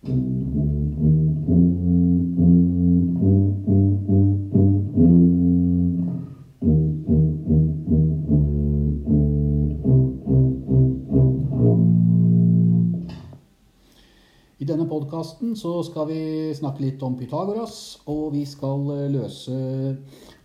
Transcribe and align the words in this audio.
I 0.00 0.08
denne 0.08 0.16
podkasten 14.88 15.52
skal 15.52 16.08
vi 16.08 16.54
snakke 16.56 16.80
litt 16.80 17.02
om 17.04 17.18
Pythagoras, 17.20 18.00
og 18.08 18.32
vi 18.32 18.48
skal 18.48 18.88
eh, 18.96 19.12
løse 19.12 19.52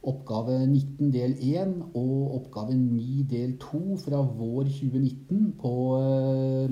oppgave 0.03 0.67
19 0.67 1.15
del 1.15 1.39
1 1.39 1.95
og 1.95 2.35
oppgave 2.41 2.75
9 2.75 3.23
del 3.31 3.55
2 3.63 4.03
fra 4.03 4.19
vår 4.19 4.67
2019 4.67 5.55
på 5.63 5.75
øh, 6.03 6.71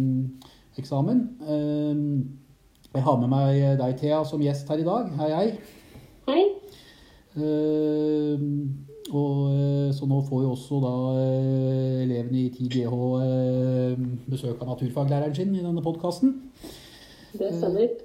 eksamen. 0.75 1.29
Eh, 1.47 2.42
jeg 2.93 3.03
har 3.07 3.17
med 3.17 3.29
meg 3.31 3.61
deg, 3.79 3.93
Thea, 3.97 4.21
som 4.27 4.41
gjest 4.43 4.69
her 4.69 4.81
i 4.81 4.85
dag. 4.85 5.09
Hei, 5.17 5.29
hei. 5.33 5.47
Hei. 6.29 6.41
Eh, 7.33 8.41
og, 9.09 9.37
eh, 9.49 9.89
så 9.97 10.05
nå 10.07 10.19
får 10.27 10.43
jo 10.43 10.51
også 10.53 10.79
da 10.83 10.93
eh, 11.17 12.03
elevene 12.03 12.43
i 12.43 12.51
10GH 12.53 12.97
eh, 13.25 14.03
besøk 14.29 14.61
av 14.61 14.75
naturfaglæreren 14.75 15.33
sin 15.35 15.55
i 15.57 15.63
denne 15.63 15.81
podkasten. 15.83 16.35
Det 17.33 17.49
stemmer. 17.55 17.95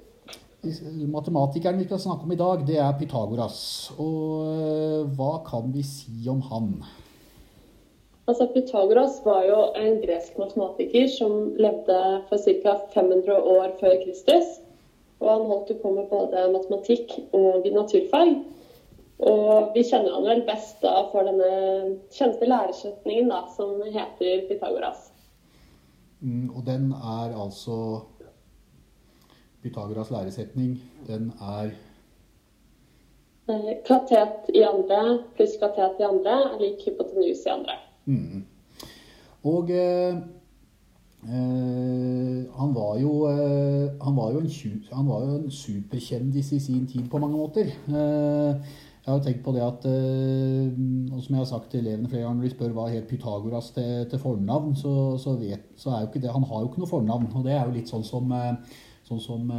Matematikeren 1.13 1.77
vi 1.79 1.85
skal 1.85 2.01
snakke 2.03 2.25
om 2.25 2.33
i 2.33 2.39
dag, 2.39 2.65
det 2.67 2.79
er 2.81 2.97
Pythagoras. 2.99 3.59
Og 4.01 4.49
eh, 4.49 5.03
hva 5.19 5.35
kan 5.45 5.69
vi 5.75 5.85
si 5.85 6.25
om 6.33 6.41
han? 6.49 6.73
Altså, 8.25 8.49
Pythagoras 8.53 9.21
var 9.25 9.45
jo 9.45 9.61
en 9.77 10.01
gresk 10.01 10.41
matematiker 10.41 11.05
som 11.13 11.53
levde 11.61 12.01
for 12.29 12.41
ca. 12.41 12.75
500 12.97 13.37
år 13.37 13.77
før 13.79 13.95
Kristus. 14.01 14.57
Og 15.19 15.27
han 15.29 15.49
holdt 15.49 15.73
jo 15.73 15.79
på 15.81 15.91
med 15.95 16.07
både 16.11 16.45
matematikk 16.53 17.17
og 17.35 17.67
naturfag. 17.75 18.37
Og 19.19 19.73
vi 19.75 19.83
kjenner 19.83 20.15
han 20.15 20.27
vel 20.29 20.45
best 20.47 20.79
da 20.83 20.93
for 21.11 21.27
denne 21.27 21.97
kjente 22.15 22.47
læresetningen 22.47 23.27
da, 23.33 23.41
som 23.55 23.81
heter 23.83 24.45
Pythagoras. 24.47 25.09
Mm, 26.23 26.47
og 26.55 26.63
den 26.67 26.93
er 26.95 27.35
altså 27.35 27.75
Pythagoras 29.63 30.11
læresetning, 30.11 30.77
den 31.07 31.33
er 31.43 31.75
Eh, 33.49 33.77
Katet 33.85 34.49
i 34.53 34.61
andre 34.63 35.23
pluss 35.35 35.55
katet 35.57 35.97
i 35.99 36.05
andre 36.05 36.35
er 36.51 36.59
lik 36.61 36.83
hypotenus 36.85 37.45
i 37.47 37.49
andre. 37.49 37.77
mm. 38.05 38.43
Og 39.49 39.71
eh, 39.71 40.17
eh, 41.27 42.43
han 42.59 42.75
var 42.75 42.99
jo, 43.01 43.13
eh, 43.29 43.87
han 44.03 44.15
var 44.15 44.31
jo 44.33 44.43
en, 44.43 44.51
han 44.91 45.07
var 45.07 45.25
jo 45.25 45.39
en 45.39 45.51
superkjendis 45.51 46.53
i 46.55 46.59
sin 46.59 46.85
tid 46.87 47.09
på 47.09 47.19
mange 47.19 47.37
måter. 47.37 47.73
Eh, 47.87 48.77
jeg 49.05 49.13
har 49.15 49.23
tenkt 49.25 49.43
på 49.43 49.51
det 49.55 49.61
at 49.63 49.85
og 49.89 51.21
Som 51.23 51.33
jeg 51.33 51.39
har 51.39 51.45
sagt 51.49 51.71
til 51.71 51.79
elevene 51.79 52.09
flere 52.09 52.21
ganger 52.21 52.35
når 52.35 52.45
de 52.45 52.49
spør 52.51 52.73
hva 52.75 52.89
het 52.91 53.07
Pythagoras 53.09 53.71
til, 53.73 54.05
til 54.09 54.19
fornavn, 54.19 54.75
så, 54.75 55.17
så, 55.17 55.33
vet, 55.39 55.63
så 55.75 55.89
er 55.89 56.01
jo 56.01 56.09
ikke 56.11 56.21
det 56.21 56.35
Han 56.35 56.43
har 56.43 56.61
jo 56.61 56.67
ikke 56.69 56.83
noe 56.83 56.91
fornavn. 56.91 57.31
Og 57.33 57.45
det 57.47 57.55
er 57.55 57.63
jo 57.65 57.73
litt 57.73 57.89
sånn 57.89 58.05
som, 58.05 58.29
sånn 59.07 59.23
som 59.23 59.49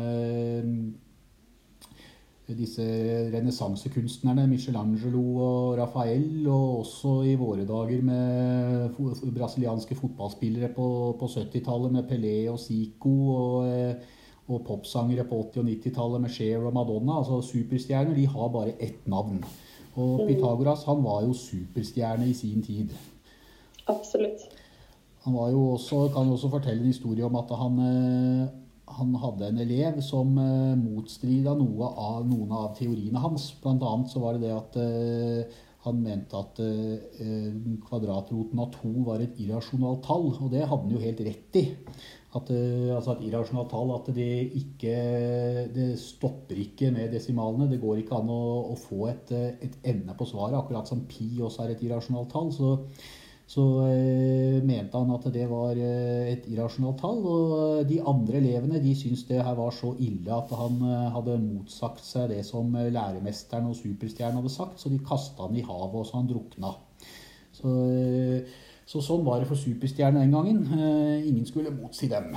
disse 2.58 2.84
renessansekunstnerne, 3.32 4.46
Michelangelo 4.50 5.22
og 5.44 5.78
Raphael, 5.78 6.46
og 6.48 6.80
også 6.80 7.14
i 7.30 7.34
våre 7.40 7.66
dager 7.68 8.02
med 8.02 8.96
brasilianske 9.36 9.96
fotballspillere 9.98 10.72
på, 10.76 10.86
på 11.20 11.30
70-tallet 11.34 11.92
med 11.96 12.08
Pelé 12.10 12.34
og 12.52 12.58
Zico, 12.62 13.14
og, 13.34 13.68
eh, 13.68 13.94
og 14.50 14.64
popsangere 14.66 15.24
på 15.24 15.40
80- 15.54 15.62
og 15.62 15.68
90-tallet 15.70 16.24
med 16.24 16.30
Cher 16.34 16.64
og 16.66 16.74
Madonna. 16.74 17.18
Altså 17.18 17.40
superstjerner, 17.52 18.14
de 18.14 18.26
har 18.26 18.48
bare 18.48 18.74
ett 18.82 19.06
navn. 19.06 19.44
Og 19.94 20.26
Pythagoras 20.28 20.86
han 20.86 21.04
var 21.04 21.22
jo 21.26 21.34
superstjerne 21.34 22.28
i 22.30 22.34
sin 22.34 22.62
tid. 22.62 22.94
Absolutt. 23.90 24.48
Han 25.24 25.34
var 25.36 25.50
jo 25.50 25.66
også, 25.74 26.08
kan 26.14 26.26
jo 26.26 26.32
også 26.32 26.48
fortelle 26.48 26.80
en 26.80 26.92
historie 26.92 27.24
om 27.24 27.36
at 27.36 27.50
han, 27.56 27.78
eh, 27.78 28.48
han 28.98 29.14
hadde 29.22 29.48
en 29.48 29.62
elev 29.62 30.00
som 30.04 30.36
uh, 30.38 30.76
motstrida 30.78 31.54
noe 31.58 31.88
av, 31.90 32.22
noen 32.28 32.54
av 32.56 32.72
teoriene 32.78 33.22
hans. 33.22 33.50
Blant 33.62 33.84
annet 33.86 34.12
så 34.12 34.22
var 34.22 34.36
det 34.36 34.48
det 34.48 34.54
at 34.56 34.78
uh, 34.80 35.58
han 35.86 36.00
mente 36.04 36.36
at 36.36 36.58
eh, 36.60 36.96
eh, 37.24 37.52
kvadratroten 37.86 38.60
av 38.60 38.72
to 38.74 38.90
var 39.06 39.22
et 39.24 39.38
irrasjonalt 39.40 40.02
tall, 40.04 40.26
og 40.34 40.50
det 40.52 40.66
hadde 40.66 40.82
han 40.84 40.92
jo 40.92 41.00
helt 41.00 41.22
rett 41.24 41.56
i. 41.56 41.62
At, 42.36 42.50
uh, 42.52 42.92
altså 42.94 43.16
et 43.16 43.24
irrasjonalt 43.26 43.72
tall, 43.72 43.88
at 43.96 44.10
det 44.14 44.34
ikke 44.60 44.92
Det 45.74 45.88
stopper 45.98 46.60
ikke 46.62 46.92
med 46.94 47.10
desimalene. 47.10 47.66
Det 47.72 47.80
går 47.82 48.02
ikke 48.02 48.20
an 48.20 48.28
å, 48.30 48.42
å 48.70 48.76
få 48.78 49.08
et, 49.10 49.32
eh, 49.34 49.56
et 49.66 49.80
ende 49.94 50.14
på 50.14 50.28
svaret, 50.28 50.58
akkurat 50.60 50.86
som 50.86 51.02
pi 51.10 51.32
også 51.40 51.64
er 51.64 51.74
et 51.74 51.82
irrasjonalt 51.88 52.30
tall. 52.30 52.52
så 52.52 52.76
så 53.50 53.62
eh, 53.82 54.60
mente 54.62 54.94
han 54.94 55.10
at 55.10 55.24
det 55.34 55.48
var 55.50 55.74
eh, 55.74 56.28
et 56.30 56.44
irrasjonalt 56.52 57.00
tall. 57.02 57.24
Og 57.26 57.88
de 57.88 57.98
andre 58.06 58.38
elevene 58.38 58.78
de 58.82 58.92
syntes 58.94 59.24
det 59.26 59.40
her 59.42 59.56
var 59.58 59.74
så 59.74 59.90
ille 59.98 60.30
at 60.36 60.52
han 60.54 60.76
eh, 60.86 61.08
hadde 61.16 61.38
motsagt 61.42 62.04
seg 62.06 62.30
det 62.30 62.44
som 62.46 62.70
eh, 62.78 62.92
læremesteren 62.94 63.66
og 63.72 63.74
superstjernen 63.80 64.38
hadde 64.38 64.54
sagt, 64.54 64.78
så 64.78 64.92
de 64.92 65.00
kasta 65.02 65.48
han 65.48 65.58
i 65.58 65.66
havet, 65.66 65.98
og 65.98 66.06
så 66.06 66.20
han 66.20 66.30
drukna. 66.30 66.76
Så, 67.58 67.74
eh, 67.90 68.54
så 68.86 69.02
sånn 69.02 69.26
var 69.26 69.42
det 69.42 69.50
for 69.50 69.58
superstjernen 69.58 70.22
den 70.22 70.36
gangen. 70.36 70.62
Eh, 70.70 71.28
ingen 71.32 71.48
skulle 71.48 71.74
motsi 71.74 72.06
dem. 72.12 72.30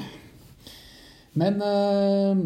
Men 1.37 1.61
eh, 1.61 2.41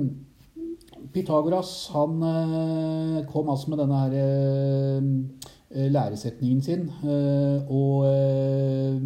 Pythagoras 1.16 1.72
han 1.96 2.20
eh, 2.34 3.24
kom 3.32 3.48
altså 3.56 3.72
med 3.72 3.80
denne 3.86 4.04
her 4.04 4.20
eh, 4.20 5.00
eh, 5.00 5.57
læresetningen 5.94 6.62
sin. 6.62 6.88
eh, 7.06 7.60
Og 7.70 8.06
eh, 8.10 9.02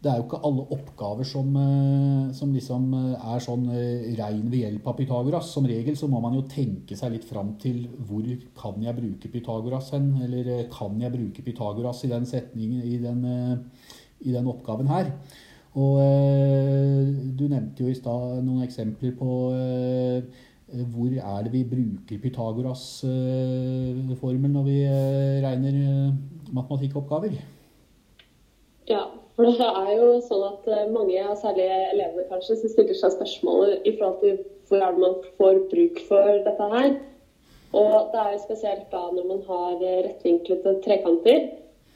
det 0.00 0.08
er 0.08 0.16
jo 0.16 0.24
ikke 0.24 0.40
alle 0.48 0.62
oppgaver 0.72 1.26
som, 1.28 1.48
eh, 1.60 2.32
som 2.32 2.52
liksom 2.56 2.86
eh, 2.96 3.34
er 3.34 3.42
sånn 3.44 3.66
eh, 3.68 4.06
rein 4.16 4.46
ved 4.48 4.62
hjelp 4.62 4.86
av 4.88 4.96
Pythagoras. 4.96 5.50
Som 5.52 5.68
regel 5.68 5.98
så 6.00 6.08
må 6.08 6.22
man 6.24 6.38
jo 6.38 6.46
tenke 6.48 6.96
seg 6.96 7.12
litt 7.12 7.26
fram 7.28 7.52
til 7.60 7.82
hvor 8.08 8.24
kan 8.56 8.80
jeg 8.80 8.96
bruke 8.96 9.28
Pythagoras 9.28 9.92
hen? 9.92 10.14
Eller 10.24 10.48
eh, 10.48 10.66
kan 10.72 10.96
jeg 11.00 11.12
bruke 11.12 11.44
Pythagoras 11.44 12.00
i 12.08 12.12
den 12.14 12.24
setningen, 12.24 12.80
i 12.80 12.96
den, 13.02 13.24
eh, 13.28 13.86
i 14.24 14.32
den 14.32 14.48
oppgaven 14.48 14.88
her? 14.88 15.12
Og 15.76 16.00
eh, 16.02 17.12
du 17.36 17.44
nevnte 17.46 17.84
jo 17.84 17.92
i 17.92 17.98
stad 17.98 18.40
noen 18.42 18.64
eksempler 18.64 19.12
på 19.20 19.34
eh, 19.52 20.46
hvor 20.70 21.10
er 21.10 21.42
det 21.44 21.52
vi 21.52 21.64
bruker 21.66 22.18
Pythagoras-formel 22.22 24.50
når 24.50 24.62
vi 24.68 24.76
eh, 24.86 25.42
regner 25.44 25.74
eh, 25.80 26.12
matematikkoppgaver? 26.54 27.30
Ja, 28.90 29.02
for 29.36 29.44
det 29.44 29.66
er 29.66 29.92
jo 29.96 30.20
sånn 30.26 30.44
at 30.46 30.68
eh, 30.70 30.92
mange, 30.94 31.26
og 31.26 31.38
særlig 31.40 31.66
elevene 31.90 32.24
kanskje, 32.30 32.56
som 32.60 32.68
stiller 32.72 32.96
seg 32.98 33.10
spørsmål 33.16 33.68
i 33.82 33.92
forhold 33.98 34.18
til 34.22 34.34
hvor 34.68 34.78
er 34.78 34.90
det 34.94 35.00
man 35.02 35.16
får 35.38 35.54
bruk 35.72 35.96
for 36.08 36.24
dette 36.46 36.64
her. 36.74 36.90
Og 37.70 37.92
det 38.12 38.18
er 38.20 38.30
jo 38.34 38.44
spesielt 38.44 38.86
da 38.92 39.02
når 39.14 39.24
man 39.30 39.42
har 39.48 39.72
eh, 39.80 40.02
rettvinklede 40.06 40.70
trekanter, 40.86 41.40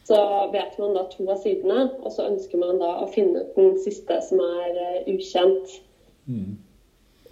så 0.05 0.19
vet 0.53 0.73
man 0.83 0.97
da 0.99 1.03
to 1.13 1.23
av 1.33 1.39
sidene, 1.41 1.81
og 2.05 2.11
så 2.13 2.23
ønsker 2.29 2.57
man 2.61 2.77
da 2.83 2.91
å 3.01 3.13
finne 3.15 3.37
ut 3.41 3.51
den 3.57 3.73
siste 3.81 4.15
som 4.27 4.39
er 4.45 4.73
ukjent. 5.09 5.69
ukjent. 6.29 6.55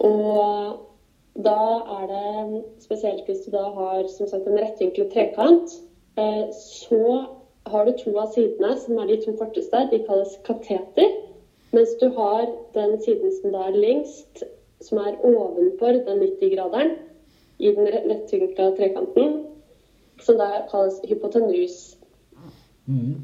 Og 0.01 0.92
da 1.35 1.81
er 2.01 2.07
det 2.07 2.63
spesielt 2.83 3.25
hvis 3.25 3.45
du 3.45 3.51
da 3.51 3.63
har 3.73 4.07
sagt 4.07 4.47
en 4.47 4.59
rettvinklet 4.59 5.13
trekant, 5.13 5.71
eh, 6.17 6.45
så 6.53 7.25
har 7.65 7.85
du 7.85 7.91
to 7.97 8.13
av 8.19 8.33
sidene 8.35 8.75
som 8.77 8.99
er 9.01 9.09
de 9.09 9.17
to 9.23 9.33
korteste. 9.39 9.87
De 9.91 10.03
kalles 10.05 10.35
kateter. 10.45 11.09
Mens 11.73 11.95
du 12.01 12.09
har 12.13 12.45
den 12.75 12.99
siden 13.01 13.33
som 13.39 13.55
da 13.55 13.63
er 13.69 13.79
lengst, 13.79 14.43
som 14.81 14.99
er 15.01 15.17
ovenfor 15.25 15.97
den 16.05 16.21
90-graderen 16.21 16.93
i 17.59 17.71
den 17.73 17.87
rettvinkla 17.87 18.75
trekanten, 18.77 19.39
som 20.21 20.37
da 20.37 20.67
kalles 20.69 20.99
hypotenus. 21.09 21.97
Eh, 22.85 23.15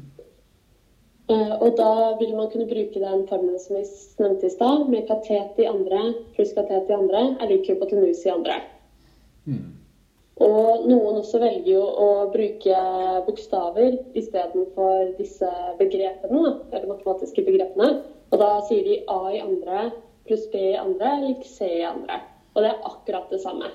Og 1.30 1.76
da 1.78 2.16
vil 2.18 2.32
man 2.34 2.48
kunne 2.50 2.66
bruke 2.66 2.98
den 2.98 3.26
formelen 3.28 3.60
som 3.62 3.76
vi 3.76 3.84
nevnte 4.18 4.48
i 4.48 4.54
stad, 4.54 4.88
med 4.90 5.06
katet 5.06 5.60
i 5.62 5.68
andre 5.70 6.00
pluss 6.34 6.54
katet 6.56 6.90
i 6.90 6.96
andre 6.96 7.20
er 7.38 7.52
lik 7.52 7.68
hypotenuse 7.70 8.26
i 8.26 8.32
andre. 8.34 8.56
Og 10.40 10.86
noen 10.88 11.18
også 11.20 11.38
velger 11.42 11.74
jo 11.74 11.82
å 11.84 12.08
bruke 12.32 12.76
bokstaver 13.26 13.98
istedenfor 14.16 15.12
disse 15.18 15.50
begrepene, 15.78 16.54
eller 16.72 16.88
matematiske 16.88 17.44
begrepene. 17.44 17.90
Og 18.30 18.40
da 18.40 18.50
sier 18.64 18.86
de 18.86 19.00
A 19.10 19.20
i 19.34 19.42
andre 19.42 19.90
pluss 20.26 20.46
B 20.52 20.62
i 20.72 20.78
andre 20.80 21.12
lik 21.26 21.44
C 21.44 21.68
i 21.82 21.84
andre. 21.84 22.22
Og 22.54 22.64
det 22.64 22.72
er 22.72 22.88
akkurat 22.88 23.30
det 23.30 23.42
samme. 23.42 23.68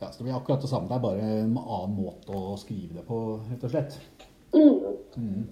Ja, 0.00 0.10
så 0.10 0.20
det 0.20 0.28
blir 0.28 0.38
akkurat 0.38 0.62
det 0.62 0.70
samme. 0.70 0.88
Det 0.88 0.96
er 0.96 1.04
bare 1.04 1.26
en 1.42 1.58
annen 1.58 1.98
måte 1.98 2.30
å 2.30 2.54
skrive 2.60 3.00
det 3.00 3.04
på, 3.08 3.20
rett 3.50 3.66
og 3.66 3.74
slett. 3.74 3.98
Mm. 4.54 5.44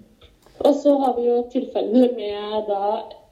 Og 0.63 0.75
så 0.79 0.97
har 0.99 1.15
vi 1.19 1.27
jo 1.27 1.39
tilfeller 1.53 2.15
med 2.17 2.69
da 2.69 2.83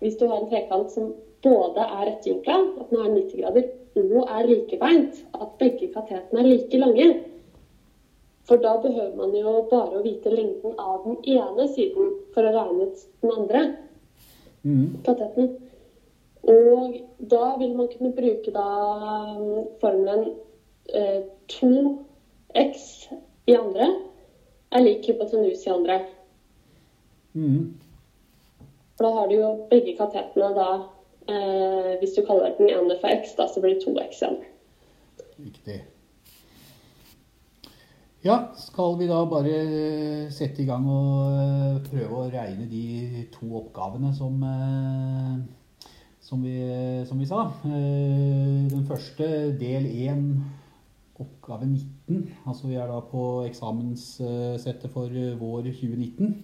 Hvis 0.00 0.16
du 0.16 0.26
har 0.26 0.40
en 0.40 0.48
trekant 0.50 0.90
som 0.92 1.12
både 1.44 1.82
er 1.84 2.06
rettvinkla, 2.08 2.56
at 2.80 2.90
den 2.90 3.00
er 3.00 3.10
90 3.14 3.40
grader, 3.40 3.66
og 4.00 4.30
er 4.32 4.46
likebeint. 4.48 5.20
At 5.34 5.58
begge 5.58 5.90
katetene 5.92 6.40
er 6.40 6.48
like 6.48 6.78
lange. 6.78 7.08
For 8.48 8.56
da 8.56 8.76
behøver 8.82 9.16
man 9.16 9.34
jo 9.36 9.52
bare 9.70 9.98
å 9.98 10.04
vite 10.04 10.32
lengden 10.32 10.78
av 10.80 11.04
den 11.04 11.18
ene 11.36 11.66
siden 11.74 12.14
for 12.34 12.48
å 12.48 12.52
regne 12.54 12.88
ut 12.88 13.04
den 13.22 13.34
andre 13.36 13.60
mm. 14.64 14.86
kateten. 15.06 15.50
Og 16.48 16.96
da 17.30 17.56
vil 17.60 17.76
man 17.76 17.90
kunne 17.92 18.14
bruke 18.16 18.54
da 18.54 18.66
formelen 19.82 20.30
eh, 20.96 21.20
2x 21.52 22.88
i 23.46 23.58
andre 23.58 23.90
er 24.72 24.86
lik 24.86 25.06
hypotenus 25.06 25.66
i 25.66 25.74
andre. 25.74 26.00
Mhm. 27.32 27.74
For 28.96 29.06
da 29.06 29.12
har 29.16 29.28
du 29.30 29.36
jo 29.38 29.50
begge 29.70 29.94
katetene 29.96 30.50
da 30.56 30.70
eh, 31.30 31.92
Hvis 32.00 32.16
du 32.16 32.24
kaller 32.26 32.56
den 32.58 32.68
ene 32.68 32.98
for 33.00 33.08
x, 33.08 33.36
da, 33.38 33.46
så 33.48 33.62
blir 33.62 33.78
det 33.78 33.86
2x 33.86 34.20
igjen. 34.20 34.36
Riktig. 35.40 35.78
Ja, 38.20 38.50
skal 38.52 38.98
vi 39.00 39.06
da 39.08 39.22
bare 39.24 39.54
sette 40.28 40.60
i 40.60 40.66
gang 40.68 40.84
og 40.92 41.38
eh, 41.40 41.78
prøve 41.86 42.18
å 42.18 42.26
regne 42.28 42.66
de 42.68 43.22
to 43.32 43.48
oppgavene 43.62 44.10
som, 44.12 44.36
eh, 44.44 45.38
som, 46.20 46.42
vi, 46.44 46.58
som 47.08 47.16
vi 47.16 47.28
sa. 47.30 47.46
Eh, 47.64 48.68
Den 48.68 48.84
første, 48.90 49.30
del 49.56 49.88
1, 49.88 50.26
oppgave 51.16 51.70
19. 51.70 52.26
Altså 52.44 52.68
vi 52.68 52.76
er 52.76 52.92
da 52.92 53.00
på 53.08 53.46
eksamenssettet 53.46 54.92
for 54.92 55.08
vår 55.40 55.70
2019. 55.70 56.36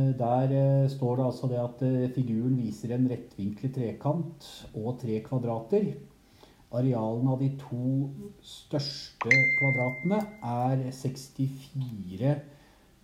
Eh, 0.00 0.18
Der 0.18 0.50
eh, 0.50 0.88
står 0.90 1.16
det 1.16 1.24
altså 1.24 1.48
det 1.48 1.58
at 1.60 1.82
eh, 1.86 2.10
figuren 2.14 2.56
viser 2.58 2.94
en 2.94 3.08
rettvinklet 3.10 3.74
trekant 3.74 4.46
og 4.74 4.98
tre 5.02 5.20
kvadrater. 5.26 5.92
Arealene 6.70 7.32
av 7.34 7.40
de 7.40 7.48
to 7.58 8.10
største 8.46 9.32
kvadratene 9.58 10.20
er 10.46 10.84
64 10.94 12.34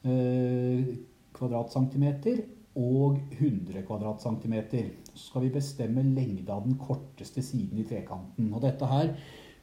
eh, 0.07 0.93
kvadratcentimeter 1.37 2.45
og 2.77 3.19
100 3.41 3.83
kvadratcentimeter. 3.89 4.93
Så 5.15 5.31
skal 5.31 5.47
vi 5.47 5.55
bestemme 5.57 6.05
lengde 6.05 6.53
av 6.53 6.63
den 6.65 6.79
korteste 6.79 7.43
siden 7.43 7.81
i 7.81 7.89
trekanten. 7.89 8.53
Og 8.53 8.63
dette 8.63 8.87
her, 8.87 9.15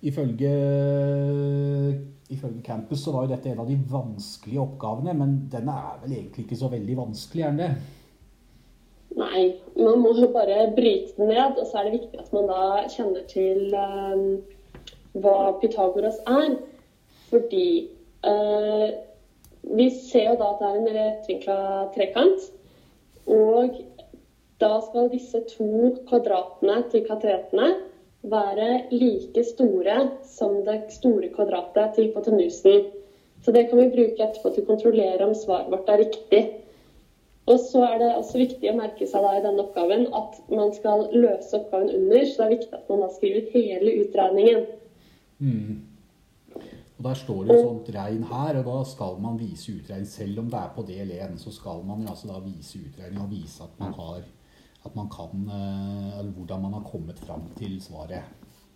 ifølge, 0.02 0.52
ifølge 2.34 2.64
Campus, 2.66 3.04
så 3.04 3.14
var 3.14 3.26
jo 3.26 3.34
dette 3.34 3.52
en 3.52 3.62
av 3.64 3.70
de 3.70 3.78
vanskelige 3.90 4.62
oppgavene, 4.64 5.14
men 5.18 5.36
den 5.52 5.70
er 5.72 6.00
vel 6.04 6.18
egentlig 6.18 6.46
ikke 6.46 6.60
så 6.60 6.70
veldig 6.74 6.98
vanskelig, 7.00 7.44
er 7.44 7.54
den 7.54 7.62
det? 7.64 8.00
Nei, 9.14 9.44
man 9.78 10.02
må 10.02 10.16
jo 10.18 10.32
bare 10.34 10.72
bryte 10.74 11.14
den 11.20 11.30
ned, 11.30 11.60
og 11.62 11.68
så 11.70 11.80
er 11.80 11.88
det 11.88 12.00
viktig 12.00 12.20
at 12.22 12.32
man 12.34 12.50
da 12.50 12.64
kjenner 12.90 13.26
til 13.30 13.76
eh, 13.78 14.24
hva 15.22 15.38
Pythagoras 15.62 16.18
er. 16.26 16.56
Fordi 17.30 17.68
uh, 18.26 18.90
vi 19.78 19.88
ser 19.94 20.32
jo 20.32 20.36
da 20.42 20.52
at 20.52 20.62
det 20.62 20.70
er 20.70 20.80
en 20.80 20.98
rettvinkla 20.98 21.58
trekant. 21.96 22.50
Og 23.34 23.80
da 24.62 24.74
skal 24.86 25.12
disse 25.12 25.42
to 25.54 25.94
kvadratene 26.10 26.82
til 26.92 27.06
katetene 27.08 27.72
være 28.24 28.68
like 28.92 29.44
store 29.44 29.96
som 30.24 30.62
det 30.66 30.82
store 30.96 31.30
kvadratet 31.36 31.96
til 31.96 32.10
hypotenusen. 32.10 32.92
Så 33.44 33.52
det 33.52 33.68
kan 33.70 33.80
vi 33.82 33.92
bruke 33.92 34.24
etterpå 34.24 34.54
til 34.54 34.64
å 34.64 34.70
kontrollere 34.70 35.26
om 35.28 35.36
svaret 35.36 35.72
vårt 35.72 35.90
er 35.92 36.06
riktig. 36.06 36.44
Og 37.52 37.60
så 37.60 37.82
er 37.84 37.98
det 38.00 38.12
også 38.16 38.40
viktig 38.40 38.70
å 38.72 38.78
merke 38.78 39.08
seg 39.10 39.26
i 39.28 39.42
denne 39.44 39.66
oppgaven 39.66 40.06
at 40.16 40.38
man 40.48 40.72
skal 40.76 41.10
løse 41.12 41.58
oppgaven 41.58 41.90
under, 41.92 42.22
så 42.24 42.38
det 42.38 42.46
er 42.46 42.54
viktig 42.54 42.78
at 42.78 42.94
man 42.94 43.04
da 43.04 43.10
skriver 43.12 43.50
hele 43.52 43.96
utregningen. 44.06 44.62
Mm. 45.44 45.82
Og 46.94 47.04
Der 47.10 47.20
står 47.20 47.42
det 47.44 47.58
jo 47.58 47.66
sånt 47.66 47.90
regn 47.92 48.24
her, 48.30 48.62
og 48.62 48.70
da 48.70 48.78
skal 48.88 49.20
man 49.20 49.36
vise 49.42 49.74
utregning. 49.74 50.08
Selv 50.08 50.40
om 50.40 50.48
det 50.54 50.62
er 50.62 50.72
på 50.76 50.86
del 50.88 51.12
1, 51.12 51.36
så 51.42 51.52
skal 51.52 51.84
man 51.84 52.06
jo 52.06 52.14
altså 52.14 52.30
da 52.32 52.40
vise 52.46 52.80
utregning 52.80 53.26
og 53.26 53.34
vise 53.34 53.66
at 53.66 53.76
man 53.82 53.92
har 53.98 54.24
at 54.86 54.96
man 54.96 55.10
kan, 55.10 55.48
eh, 55.48 56.20
eller 56.20 56.32
hvordan 56.38 56.62
man 56.62 56.74
har 56.74 56.84
kommet 56.92 57.20
fram 57.20 57.44
til 57.58 57.80
svaret. 57.82 58.24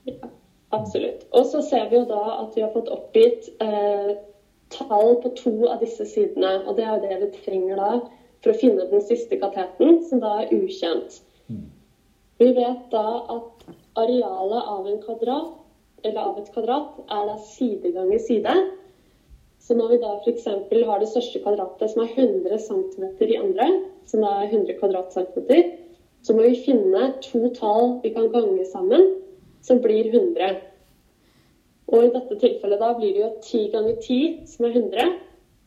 Ja, 0.07 0.29
absolutt. 0.71 1.27
Og 1.31 1.45
så 1.45 1.61
ser 1.61 1.89
vi 1.89 1.99
jo 1.99 2.05
da 2.07 2.23
at 2.41 2.55
vi 2.55 2.63
har 2.63 2.71
fått 2.75 2.91
oppgitt 2.93 3.49
eh, 3.61 4.15
tall 4.73 5.17
på 5.23 5.33
to 5.35 5.55
av 5.67 5.81
disse 5.83 6.05
sidene. 6.07 6.63
Og 6.67 6.77
det 6.77 6.85
er 6.85 6.95
jo 6.95 7.07
det 7.07 7.19
vi 7.23 7.43
trenger 7.43 7.81
da 7.81 7.91
for 8.43 8.53
å 8.53 8.59
finne 8.59 8.87
den 8.91 9.03
siste 9.03 9.39
kateten, 9.41 10.03
som 10.07 10.21
da 10.23 10.41
er 10.43 10.53
ukjent. 10.55 11.21
Vi 12.37 12.51
vet 12.53 12.83
da 12.93 13.05
at 13.33 13.63
arealet 13.97 14.73
av 14.73 14.87
en 14.87 14.99
kvadrat, 15.01 15.53
eller 16.05 16.19
av 16.21 16.37
et 16.37 16.51
kvadrat, 16.53 16.99
er 17.09 17.23
da 17.31 17.37
side 17.41 17.91
ganger 17.95 18.21
side. 18.21 18.53
Så 19.59 19.75
når 19.75 19.95
vi 19.95 19.97
da 20.03 20.13
f.eks. 20.21 20.45
har 20.45 21.01
det 21.01 21.09
største 21.09 21.41
kvadratet, 21.43 21.89
som 21.91 22.03
er 22.05 22.13
100 22.13 22.59
cm 22.67 23.07
i 23.25 23.39
andre, 23.41 23.67
som 24.07 24.23
er 24.23 24.45
100 24.45 24.77
kvadratcentimeter, 24.77 25.73
så 26.27 26.35
må 26.35 26.43
vi 26.43 26.59
finne 26.65 27.13
to 27.23 27.47
tall 27.55 28.01
vi 28.03 28.11
kan 28.15 28.27
gange 28.33 28.65
sammen, 28.67 29.05
som 29.63 29.79
blir 29.83 30.09
100. 30.11 30.57
Og 31.87 32.03
i 32.03 32.11
dette 32.11 32.35
tilfellet 32.41 32.83
da 32.83 32.91
blir 32.97 33.13
det 33.15 33.21
jo 33.23 33.29
10 33.39 33.69
ganger 33.71 33.95
10, 34.03 34.17
som 34.51 34.67
er 34.67 34.75
100. 34.75 35.13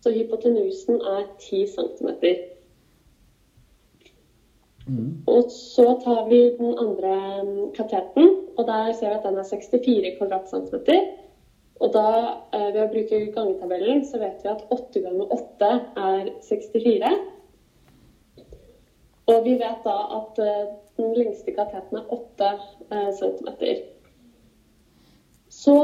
Så 0.04 0.12
hypotenusen 0.12 1.00
er 1.00 1.24
10 1.40 1.62
cm. 1.72 2.10
Og 5.30 5.50
så 5.54 5.86
tar 6.04 6.28
vi 6.28 6.42
den 6.58 6.76
andre 6.84 7.16
kateten, 7.76 8.30
og 8.58 8.66
der 8.66 8.92
ser 8.92 9.08
vi 9.08 9.16
at 9.16 9.26
den 9.28 9.40
er 9.40 9.48
64 9.48 10.14
kvadratcentimeter. 10.18 11.02
Og 11.80 11.92
da, 11.94 12.08
eh, 12.52 12.68
ved 12.74 12.82
å 12.84 12.92
bruke 12.92 13.32
gangetabellen, 13.32 14.04
så 14.04 14.18
vet 14.20 14.42
vi 14.44 14.50
at 14.52 14.66
8 14.70 15.00
ganger 15.00 15.30
8 15.32 15.70
er 15.96 16.32
64. 16.44 17.12
Og 19.30 19.44
vi 19.46 19.54
vet 19.60 19.84
da 19.86 19.96
at 20.18 20.38
eh, 20.42 20.70
den 20.98 21.14
lengste 21.14 21.54
kateten 21.54 22.00
er 22.00 22.14
8 22.16 22.50
cm. 23.18 23.50
Så 25.50 25.76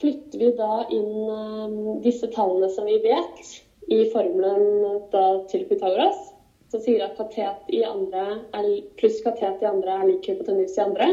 flytter 0.00 0.40
vi 0.40 0.50
da 0.56 0.84
inn 0.88 1.12
eh, 1.36 1.76
disse 2.06 2.30
tallene 2.32 2.70
som 2.72 2.88
vi 2.88 2.96
vet, 3.04 3.44
i 3.92 4.06
formelen 4.14 5.02
til 5.50 5.66
Pythagoras. 5.68 6.30
Så 6.72 6.80
sier 6.80 7.04
at 7.04 7.18
katet 7.18 7.68
i 7.68 7.82
andre 7.84 8.40
er, 8.56 8.68
pluss 8.96 9.20
katet 9.22 9.60
i 9.60 9.68
andre 9.68 9.98
er 10.00 10.06
lik 10.08 10.24
hypotenus 10.30 10.78
i 10.78 10.84
andre. 10.86 11.10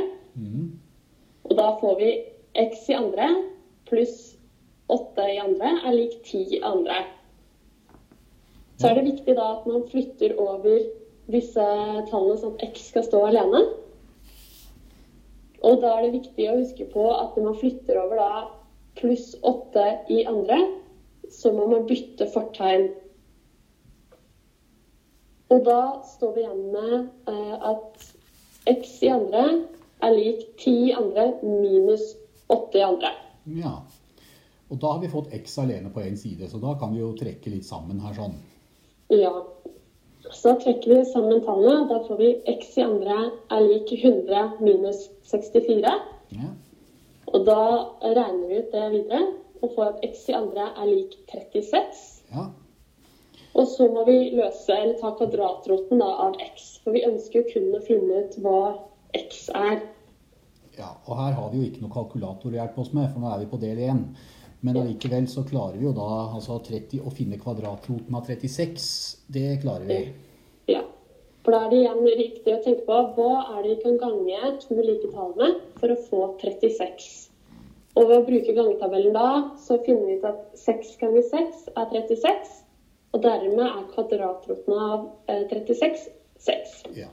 Og 1.50 1.58
da 1.60 1.68
får 1.82 1.98
vi 2.00 2.12
x 2.56 2.88
i 2.90 2.96
andre 2.96 3.28
pluss 3.92 4.38
8 4.92 5.28
i 5.34 5.38
andre 5.44 5.74
er 5.86 5.98
lik 5.98 6.16
10 6.24 6.56
i 6.56 6.62
andre. 6.64 7.04
Så 8.80 8.90
er 8.90 8.98
det 8.98 9.10
viktig 9.12 9.36
da 9.38 9.52
at 9.58 9.68
man 9.70 9.84
flytter 9.92 10.34
over 10.42 10.80
disse 11.34 11.66
tallene 12.10 12.40
sånn 12.40 12.58
at 12.58 12.66
x 12.70 12.90
skal 12.92 13.06
stå 13.08 13.24
alene. 13.28 13.64
Og 15.62 15.82
da 15.84 15.94
er 15.98 16.08
det 16.08 16.18
viktig 16.20 16.48
å 16.50 16.58
huske 16.58 16.88
på 16.90 17.06
at 17.14 17.36
når 17.38 17.48
man 17.48 17.60
flytter 17.60 18.00
over 18.02 18.22
da 18.22 18.32
pluss 19.00 19.36
8 19.48 19.86
i 20.14 20.24
andre, 20.30 20.58
så 21.32 21.54
må 21.56 21.68
man 21.72 21.86
bytte 21.90 22.28
fortegn. 22.34 22.90
Og 25.52 25.64
da 25.68 25.80
står 26.08 26.34
vi 26.36 26.44
igjen 26.46 26.66
med 26.74 26.98
eh, 27.30 27.56
at 27.72 28.12
x 28.72 28.98
i 29.04 29.12
andre 29.12 29.46
er 30.02 30.16
lik 30.16 30.46
10 30.58 30.76
i 30.90 30.94
andre 30.98 31.28
minus 31.44 32.14
8 32.48 32.80
i 32.80 32.86
andre. 32.88 33.12
Ja. 33.62 33.74
Og 34.72 34.80
da 34.80 34.94
har 34.94 35.02
vi 35.04 35.12
fått 35.12 35.34
x 35.36 35.58
alene 35.60 35.92
på 35.92 36.04
én 36.04 36.16
side, 36.18 36.48
så 36.50 36.62
da 36.64 36.78
kan 36.80 36.94
vi 36.96 37.02
jo 37.02 37.12
trekke 37.20 37.52
litt 37.52 37.68
sammen 37.68 38.00
her 38.04 38.16
sånn. 38.16 38.38
Ja. 39.12 39.34
Så 40.32 40.56
trekker 40.62 40.96
vi 40.96 41.06
sammen 41.06 41.44
tallene. 41.46 41.88
Da 41.90 42.00
får 42.08 42.18
vi 42.22 42.32
x 42.54 42.78
i 42.78 42.86
andre 42.86 43.18
er 43.52 43.68
lik 43.68 43.92
100 43.98 44.44
minus 44.64 45.10
64. 45.32 45.94
Ja. 46.38 46.52
Og 47.32 47.46
da 47.48 47.62
regner 48.02 48.48
vi 48.48 48.60
ut 48.64 48.74
det 48.74 48.88
videre 48.96 49.22
og 49.62 49.76
får 49.76 49.92
at 49.92 50.06
x 50.10 50.26
i 50.32 50.36
andre 50.36 50.72
er 50.72 50.90
lik 50.90 51.16
36. 51.30 52.04
ja. 52.34 52.50
Og 53.52 53.68
så 53.68 53.84
må 53.92 54.06
vi 54.08 54.30
løse, 54.32 54.72
eller 54.72 54.96
ta 55.00 55.10
kvadratroten 55.20 56.00
da, 56.00 56.08
av 56.26 56.38
x. 56.40 56.78
For 56.84 56.96
vi 56.96 57.04
ønsker 57.04 57.42
jo 57.42 57.50
kun 57.50 57.74
å 57.76 57.82
finne 57.84 58.22
ut 58.24 58.38
hva 58.40 58.60
x 59.18 59.50
er. 59.52 59.82
Ja, 60.78 60.94
og 61.04 61.18
her 61.20 61.36
har 61.36 61.50
vi 61.52 61.60
jo 61.60 61.68
ikke 61.68 61.84
noe 61.84 61.92
kalkulator 61.92 62.54
å 62.54 62.56
hjelpe 62.56 62.80
oss 62.80 62.94
med, 62.96 63.10
for 63.12 63.20
nå 63.20 63.28
er 63.28 63.42
vi 63.42 63.50
på 63.52 63.60
del 63.60 63.82
1. 63.84 64.06
Men 64.62 64.78
allikevel 64.78 65.26
så 65.30 65.44
klarer 65.48 65.80
vi 65.80 65.88
jo 65.88 65.94
da 65.98 66.08
altså 66.36 66.60
30, 66.68 67.02
å 67.02 67.14
finne 67.14 67.40
kvadratroten 67.42 68.18
av 68.18 68.28
36. 68.30 68.86
Det 69.34 69.48
klarer 69.64 69.88
vi. 69.90 70.00
Ja. 70.70 70.84
For 71.42 71.56
da 71.56 71.64
er 71.66 71.72
det 71.72 71.80
igjen 71.80 72.10
riktig 72.20 72.54
å 72.54 72.62
tenke 72.62 72.86
på 72.86 73.00
hva 73.18 73.32
er 73.56 73.64
det 73.64 73.72
vi 73.72 73.78
kan 73.82 73.98
gange 74.04 74.54
to 74.62 74.78
like 74.78 75.10
tall 75.16 75.34
med 75.40 75.64
for 75.82 75.94
å 75.94 76.00
få 76.06 76.22
36. 76.44 77.10
Og 77.98 78.06
ved 78.08 78.18
å 78.20 78.28
bruke 78.28 78.56
gangetabellen 78.56 79.18
da, 79.18 79.30
så 79.60 79.80
finner 79.86 80.06
vi 80.08 80.20
ut 80.22 80.28
at 80.30 80.62
6 80.62 80.94
ganger 81.02 81.26
6 81.34 81.66
er 81.74 81.90
36. 81.98 82.54
Og 83.12 83.26
dermed 83.26 83.66
er 83.66 83.90
kvadratroten 83.92 84.78
av 84.78 85.10
eh, 85.28 85.42
36 85.50 86.06
6. 86.42 86.78
Ja. 86.98 87.10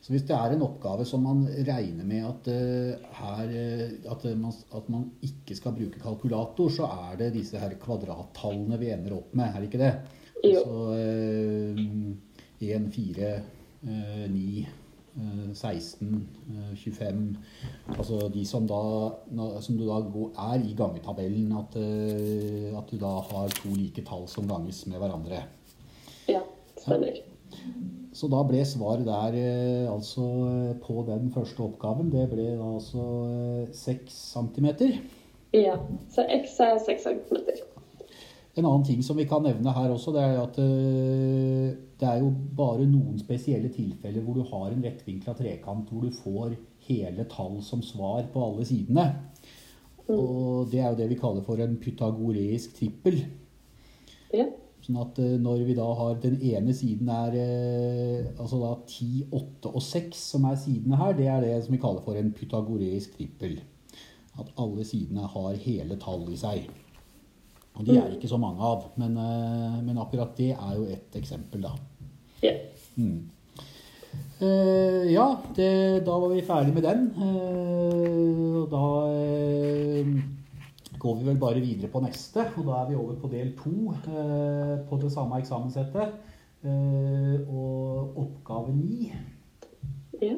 Så 0.00 0.14
hvis 0.14 0.24
det 0.28 0.32
er 0.36 0.54
en 0.54 0.64
oppgave 0.64 1.04
som 1.04 1.24
man 1.26 1.42
regner 1.68 2.06
med 2.08 2.24
at, 2.24 2.48
uh, 2.48 3.08
her, 3.20 3.54
at, 4.14 4.24
man, 4.32 4.52
at, 4.76 4.88
man, 4.88 5.06
ikke 5.26 5.56
skal 5.58 5.76
bruke 5.76 6.00
kalkulator, 6.00 6.72
så 6.72 6.88
er 7.10 7.18
det 7.20 7.34
disse 7.36 7.60
her 7.60 7.76
kvadrattallene 7.82 8.80
vi 8.80 8.92
ender 8.94 9.18
opp 9.18 9.34
med, 9.36 9.50
er 9.50 9.60
det 9.60 9.68
ikke 9.68 9.84
det? 9.84 9.94
Jo. 10.40 10.62
Så 10.64 10.78
1, 12.60 12.92
4, 12.94 13.32
9 14.32 14.68
16, 15.54 16.28
25 16.76 17.36
Altså 17.98 18.28
de 18.32 18.44
som 18.46 18.66
da 18.68 18.80
som 19.60 19.78
du 19.78 19.84
da 19.88 19.98
er 20.52 20.62
i 20.64 20.74
gangetabellen, 20.78 21.50
at, 21.58 21.76
at 22.78 22.92
du 22.92 22.96
da 23.00 23.12
har 23.30 23.48
to 23.58 23.74
like 23.74 24.04
tall 24.06 24.28
som 24.28 24.48
ganges 24.48 24.86
med 24.86 24.98
hverandre. 25.02 25.42
Ja, 26.28 26.40
stemmer. 26.78 27.20
Så 28.12 28.26
da 28.30 28.40
ble 28.46 28.64
svaret 28.66 29.06
der 29.06 29.36
altså 29.92 30.24
på 30.82 31.04
den 31.06 31.30
første 31.34 31.62
oppgaven, 31.62 32.10
det 32.10 32.26
ble 32.32 32.48
da 32.58 32.70
altså 32.74 33.04
6 33.72 34.16
cm. 34.34 34.66
Ja, 35.54 35.76
så 36.10 36.24
x 36.26 36.56
er 36.62 36.78
6 36.82 37.06
cm. 37.06 37.36
En 38.58 38.66
annen 38.66 38.84
ting 38.84 39.04
som 39.06 39.18
vi 39.18 39.28
kan 39.30 39.44
nevne 39.46 39.72
her 39.76 39.92
også, 39.94 40.10
det 40.16 40.24
er 40.26 40.40
at 40.42 40.58
det 40.58 42.08
er 42.08 42.18
jo 42.18 42.32
bare 42.56 42.86
noen 42.88 43.18
spesielle 43.20 43.70
tilfeller 43.72 44.24
hvor 44.24 44.40
du 44.40 44.42
har 44.50 44.72
en 44.72 44.82
rettvinkla 44.84 45.34
trekant 45.38 45.90
hvor 45.92 46.02
du 46.02 46.10
får 46.16 46.56
hele 46.88 47.26
tall 47.30 47.60
som 47.62 47.82
svar 47.84 48.24
på 48.32 48.42
alle 48.42 48.66
sidene. 48.66 49.06
Og 50.10 50.66
det 50.72 50.80
er 50.80 50.88
jo 50.90 50.98
det 50.98 51.08
vi 51.12 51.20
kaller 51.20 51.44
for 51.46 51.62
en 51.62 51.76
pythagoreisk 51.78 52.74
trippel. 52.80 53.20
Ja. 54.34 54.48
Sånn 54.80 54.98
at 55.02 55.18
når 55.42 55.64
vi 55.68 55.74
da 55.76 55.86
har 55.98 56.14
den 56.22 56.38
ene 56.40 56.72
siden 56.76 57.10
er 57.12 57.34
altså 58.40 58.60
da 58.62 58.70
10, 58.86 59.26
8 59.36 59.72
og 59.74 59.82
6 59.84 60.22
som 60.32 60.46
er 60.48 60.56
sidene 60.60 61.00
her, 61.00 61.12
det 61.18 61.26
er 61.28 61.44
det 61.44 61.58
som 61.64 61.76
vi 61.76 61.80
kaller 61.82 62.04
for 62.06 62.16
en 62.16 62.32
pythagoreisk 62.32 63.18
trippel. 63.18 63.58
At 64.40 64.48
alle 64.62 64.86
sidene 64.88 65.28
har 65.28 65.58
hele 65.66 65.98
tall 66.00 66.24
i 66.32 66.38
seg. 66.40 66.70
Og 67.76 67.84
de 67.86 67.98
er 68.00 68.14
ikke 68.14 68.30
så 68.30 68.40
mange 68.40 68.64
av, 68.64 68.88
men, 69.00 69.20
men 69.84 70.00
akkurat 70.00 70.32
det 70.40 70.54
er 70.54 70.72
jo 70.78 70.88
et 70.96 71.20
eksempel, 71.20 71.68
da. 71.68 71.76
Ja. 72.42 72.56
Mm. 72.96 73.28
Uh, 74.40 75.04
ja, 75.12 75.26
det, 75.56 76.04
da 76.06 76.16
var 76.16 76.30
vi 76.32 76.42
ferdig 76.44 76.72
med 76.74 76.86
den. 76.86 77.10
Uh, 77.16 78.62
og 78.62 78.70
da 78.72 78.84
uh, 79.12 80.14
går 81.00 81.16
vi 81.18 81.26
vel 81.26 81.38
bare 81.40 81.62
videre 81.64 81.88
på 81.92 82.02
neste, 82.04 82.44
og 82.56 82.66
da 82.68 82.80
er 82.80 82.90
vi 82.90 82.98
over 83.00 83.16
på 83.20 83.30
del 83.32 83.54
to 83.58 83.94
på 84.90 85.00
det 85.02 85.12
samme 85.12 85.40
eksamenssettet. 85.40 86.18
og 87.48 88.18
oppgave 88.20 88.74
ni. 88.76 89.12
Ja. 90.20 90.34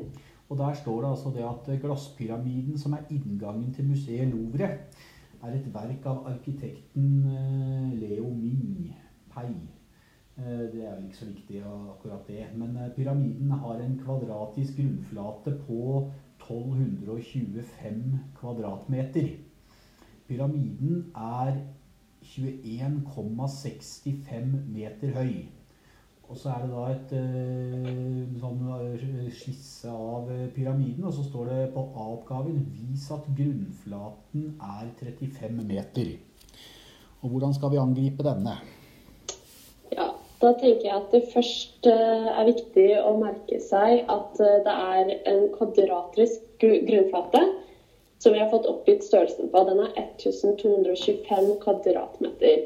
Og 0.48 0.58
der 0.58 0.74
står 0.74 1.00
det 1.02 1.10
altså 1.10 1.32
det 1.34 1.44
at 1.48 1.80
glasspyramiden 1.80 2.78
som 2.78 2.92
er 2.92 3.08
inngangen 3.10 3.74
til 3.74 3.88
museet 3.88 4.28
Louvre, 4.28 4.68
er 5.42 5.54
et 5.56 5.74
verk 5.74 6.04
av 6.06 6.26
arkitekten 6.30 7.24
Leo 7.98 8.28
Ming 8.30 8.92
Pei. 9.32 9.48
Det 10.36 10.84
er 10.84 10.94
vel 10.94 11.08
ikke 11.08 11.18
så 11.18 11.30
viktig 11.30 11.62
akkurat 11.64 12.28
det. 12.28 12.44
Men 12.56 12.76
pyramiden 12.96 13.50
har 13.50 13.80
en 13.80 13.98
kvadratisk 13.98 14.76
grunnflate 14.78 15.56
på 15.66 16.10
1225 16.38 18.20
kvadratmeter. 18.38 19.28
Pyramiden 20.28 21.12
er 21.16 21.52
21,65 22.22 24.70
meter 24.72 25.08
høy. 25.16 25.32
Og 26.30 26.36
så 26.40 26.48
er 26.48 26.58
det 26.62 26.70
da 26.72 26.82
et 26.88 27.10
sånn 28.40 28.60
skisse 29.36 29.88
av 29.92 30.24
pyramiden, 30.54 31.04
og 31.04 31.12
så 31.12 31.22
står 31.26 31.44
det 31.50 31.74
på 31.74 31.80
A-oppgaven 31.92 32.58
'Vis 32.72 33.10
at 33.12 33.24
grunnflaten 33.36 34.42
er 34.56 34.86
35 35.00 35.62
meter'. 35.72 36.16
Og 37.22 37.26
hvordan 37.30 37.54
skal 37.54 37.70
vi 37.74 37.82
angripe 37.82 38.22
denne? 38.24 38.54
Ja, 39.92 40.06
da 40.40 40.48
tenker 40.62 40.84
jeg 40.88 40.96
at 40.96 41.12
det 41.12 41.32
først 41.34 41.86
er 41.86 42.44
viktig 42.48 42.90
å 43.02 43.20
merke 43.20 43.60
seg 43.60 44.04
at 44.08 44.36
det 44.38 44.72
er 44.72 45.04
en 45.34 45.42
kvadratisk 45.58 46.40
grunnflate 46.62 47.61
som 48.22 48.32
vi 48.32 48.38
har 48.38 48.50
fått 48.50 48.66
oppgitt 48.70 49.04
størrelsen 49.04 49.48
på. 49.50 49.64
Den 49.66 49.80
er 49.82 49.90
1225 49.98 51.56
kvadratmeter. 51.64 52.60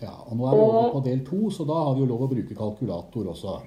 Ja, 0.00 0.14
og 0.24 0.38
nå 0.38 0.46
er 0.48 0.56
vi 0.56 0.62
over 0.64 0.88
på 0.94 1.02
del 1.04 1.20
to, 1.26 1.50
så 1.52 1.66
da 1.68 1.76
har 1.84 1.94
vi 1.94 2.02
jo 2.02 2.08
lov 2.14 2.24
å 2.24 2.28
bruke 2.30 2.56
kalkulator 2.56 3.28
også. 3.34 3.58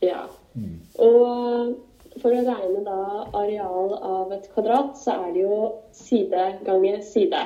Ja. 0.00 0.22
Mm. 0.56 0.78
Og 1.04 2.16
for 2.22 2.32
å 2.32 2.44
regne 2.46 2.80
da 2.86 3.26
areal 3.36 3.92
av 3.98 4.32
et 4.34 4.48
kvadrat, 4.54 4.96
så 4.98 5.18
er 5.26 5.34
det 5.36 5.44
jo 5.44 5.58
side 5.94 6.46
ganger 6.64 7.04
side. 7.04 7.42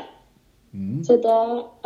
Mm. 0.71 1.03
Så 1.07 1.19
da 1.27 1.41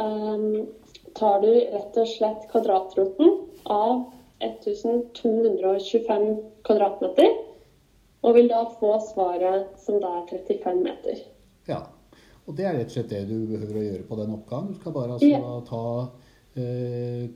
um, 0.05 0.69
tar 1.17 1.41
du 1.43 1.49
rett 1.49 1.97
og 1.97 2.13
slett 2.13 2.45
kvadratroten 2.53 3.35
av 3.73 4.05
1225 4.45 6.29
kvadratmeter, 6.69 7.35
og 8.21 8.37
vil 8.37 8.53
da 8.53 8.67
få 8.77 8.99
svaret 9.09 9.81
som 9.81 9.97
da 10.05 10.13
er 10.21 10.31
35 10.37 10.85
meter. 10.85 11.25
Ja, 11.69 11.83
og 12.49 12.57
det 12.57 12.65
er 12.65 12.79
rett 12.79 12.89
og 12.89 12.95
slett 12.97 13.11
det 13.13 13.23
du 13.29 13.37
behøver 13.51 13.77
å 13.77 13.85
gjøre 13.85 14.07
på 14.09 14.17
den 14.23 14.35
oppgaven. 14.39 14.73
Du 14.73 14.79
skal 14.81 14.95
bare 14.97 15.19
altså 15.19 15.29
Ja. 15.29 15.61
ta 15.69 15.83
eh, 16.57 17.29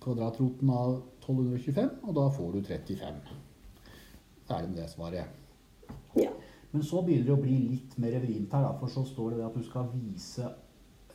kvadratroten 0.00 0.70
av 0.70 1.02
1225, 1.20 1.90
og 2.02 2.14
da 2.16 2.28
får 2.32 2.52
du 2.52 2.60
35. 2.62 3.20
Ferdig 4.48 4.68
med 4.70 4.78
det 4.80 4.90
svaret. 4.90 5.26
Ja. 6.16 6.30
Men 6.72 6.82
så 6.82 7.02
begynner 7.04 7.28
det 7.28 7.36
å 7.36 7.42
bli 7.42 7.58
litt 7.68 7.98
mer 8.02 8.16
vrient 8.20 8.52
her, 8.52 8.72
for 8.80 8.88
så 8.90 9.04
står 9.06 9.30
det 9.30 9.38
det 9.38 9.46
at 9.46 9.54
du 9.54 9.62
skal 9.62 9.86
vise 9.92 10.44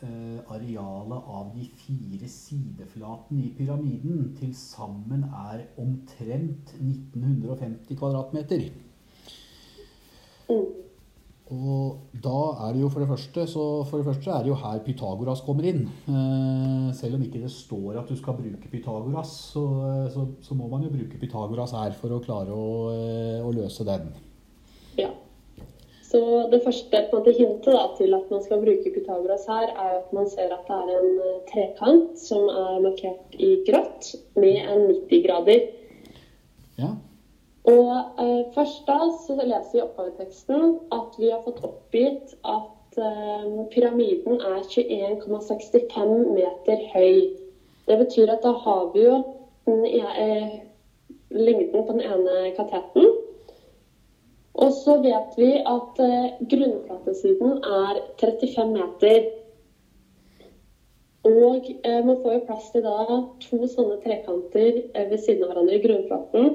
eh, 0.01 0.39
arealet 0.47 1.27
av 1.27 1.49
de 1.55 1.65
fire 1.81 2.29
sideflatene 2.31 3.43
i 3.43 3.53
pyramiden 3.57 4.35
til 4.39 4.53
sammen 4.55 5.25
er 5.27 5.65
omtrent 5.81 6.75
1950 6.79 7.97
kvadratmeter. 7.99 8.69
Mm. 10.49 10.88
Og 11.49 12.13
da 12.13 12.39
er 12.67 12.75
det 12.75 12.83
jo 12.83 12.89
for 12.93 13.01
det 13.01 13.09
første 13.09 13.45
så 13.49 13.63
for 13.89 13.97
det 13.97 14.05
første 14.05 14.29
er 14.29 14.43
det 14.45 14.51
jo 14.51 14.57
her 14.61 14.81
Pythagoras 14.85 15.41
kommer 15.41 15.65
inn. 15.65 15.87
Eh, 16.05 16.89
selv 16.93 17.17
om 17.17 17.23
ikke 17.25 17.41
det 17.41 17.49
står 17.49 17.97
at 18.03 18.11
du 18.11 18.17
skal 18.19 18.37
bruke 18.37 18.69
Pythagoras, 18.69 19.31
så, 19.55 19.63
så, 20.13 20.27
så 20.45 20.57
må 20.57 20.69
man 20.69 20.85
jo 20.85 20.93
bruke 20.93 21.17
Pythagoras 21.17 21.73
her 21.73 21.97
for 21.97 22.13
å 22.13 22.21
klare 22.21 22.53
å, 22.53 22.69
eh, 22.93 23.41
å 23.41 23.49
løse 23.55 23.87
den. 23.87 24.13
ja. 24.99 25.09
Så 26.09 26.19
det 26.49 26.63
første 26.65 27.03
på 27.09 27.19
måte 27.19 27.35
hintet 27.37 27.67
da, 27.69 27.83
til 27.97 28.15
at 28.17 28.31
man 28.33 28.41
skal 28.41 28.61
bruke 28.63 28.93
Pythagoras 28.95 29.43
her, 29.49 29.67
er 29.69 29.99
at 29.99 30.13
man 30.13 30.29
ser 30.29 30.53
at 30.53 30.69
det 30.69 30.77
er 30.77 30.95
en 30.95 31.11
eh, 31.25 31.35
trekant 31.49 32.15
som 32.17 32.45
er 32.49 32.79
markert 32.85 33.37
i 33.37 33.51
grått 33.65 34.15
med 34.37 34.57
en 34.69 34.87
90 34.89 35.25
grader. 35.25 35.67
Ja, 36.79 36.95
Og 37.67 38.21
eh, 38.23 38.45
først 38.55 38.87
da 38.87 38.99
så 39.25 39.35
leser 39.35 39.73
vi 39.73 39.79
i 39.79 39.83
oppgaveteksten 39.83 40.77
at 40.95 41.17
vi 41.19 41.29
har 41.33 41.43
fått 41.43 41.63
oppgitt 41.67 42.35
at 42.47 42.99
eh, 43.03 43.49
pyramiden 43.73 44.39
er 44.39 44.63
21,65 44.63 46.15
meter 46.37 46.85
høy. 46.93 47.35
Det 47.89 47.97
betyr 47.99 48.31
at 48.31 48.45
da 48.45 48.53
har 48.63 48.91
vi 48.93 49.03
jo 49.03 49.19
den 49.67 49.85
e 49.85 50.05
eh, 50.25 50.59
lengden 51.29 51.85
på 51.85 51.91
den 51.91 52.01
ene 52.01 52.53
kateten. 52.57 53.11
Og 54.59 54.71
så 54.73 54.97
vet 55.03 55.35
vi 55.37 55.51
at 55.59 55.99
eh, 56.03 56.31
grunnflatesiden 56.51 57.59
er 57.63 58.01
35 58.19 58.73
meter. 58.73 59.29
Og 61.29 61.69
eh, 61.83 62.01
man 62.05 62.17
får 62.23 62.33
jo 62.33 62.45
plass 62.47 62.71
til 62.73 62.83
da 62.83 63.19
to 63.43 63.61
sånne 63.67 63.99
trekanter 64.03 64.81
eh, 64.95 65.05
ved 65.11 65.19
siden 65.19 65.45
av 65.45 65.53
hverandre 65.53 65.77
i 65.77 65.83
grunnflaten. 65.83 66.51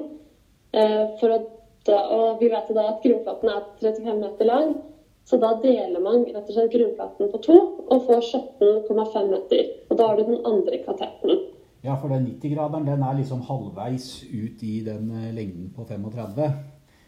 Eh, 0.75 1.03
for 1.19 1.31
å 1.31 1.39
da, 1.85 1.99
og 2.11 2.39
vi 2.41 2.49
vet 2.49 2.69
da 2.73 2.87
at 2.89 3.03
grunnplaten 3.03 3.51
er 3.51 3.65
35 3.79 4.19
meter 4.19 4.47
lang, 4.49 4.71
så 5.25 5.37
da 5.41 5.53
deler 5.61 6.01
man 6.01 6.23
rett 6.25 6.47
og 6.49 6.53
slett 6.53 6.73
grunnplaten 6.73 7.29
på 7.31 7.41
to 7.45 7.57
og 7.85 8.07
får 8.07 8.23
17,5 8.61 9.29
meter. 9.31 9.67
Og 9.89 9.99
da 9.99 10.07
har 10.09 10.17
du 10.17 10.23
den 10.31 10.41
andre 10.45 10.81
katetten. 10.85 11.43
ja 11.85 11.95
for 12.01 12.09
den 12.09 12.25
90-graderen 12.25 12.87
den 12.87 13.03
er 13.05 13.17
liksom 13.19 13.43
halvveis 13.45 14.23
ut 14.33 14.63
i 14.65 14.79
den 14.85 15.11
eh, 15.13 15.33
lengden 15.37 15.69
på 15.75 15.85
35. 15.85 16.49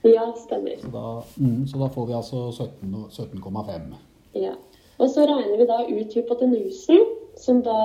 Ja, 0.05 0.27
stemmer. 0.38 0.77
Så 0.81 0.91
da, 0.93 1.05
mm, 1.41 1.65
så 1.67 1.79
da 1.81 1.89
får 1.89 2.07
vi 2.07 2.13
altså 2.13 2.51
17 2.51 2.93
17,5. 3.09 3.95
Ja. 4.38 4.53
Og 5.00 5.09
så 5.09 5.25
regner 5.25 5.57
vi 5.57 5.65
da 5.69 5.81
ut 5.89 6.13
hypotenusen, 6.13 7.01
som 7.38 7.62
da 7.65 7.77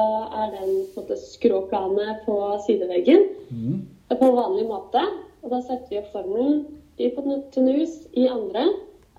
er 0.45 0.53
den 0.53 0.71
på 0.95 1.01
måte, 1.03 1.17
skråplanet 1.17 2.23
på 2.27 2.37
sideveggen, 2.67 3.29
Mm. 3.51 3.83
på 4.21 4.29
vanlig 4.37 4.69
måte. 4.69 5.01
Og 5.43 5.51
da 5.51 5.59
setter 5.67 5.91
vi 5.91 5.99
opp 5.99 6.13
formelen. 6.15 6.61
Hypotenus 7.01 7.95
i 8.15 8.29
andre 8.31 8.63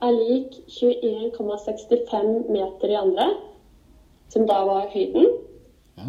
er 0.04 0.12
lik 0.16 0.54
21,65 0.72 2.52
meter 2.52 2.92
i 2.92 3.00
andre, 3.00 3.26
som 4.32 4.48
da 4.48 4.66
var 4.68 4.92
høyden, 4.94 5.26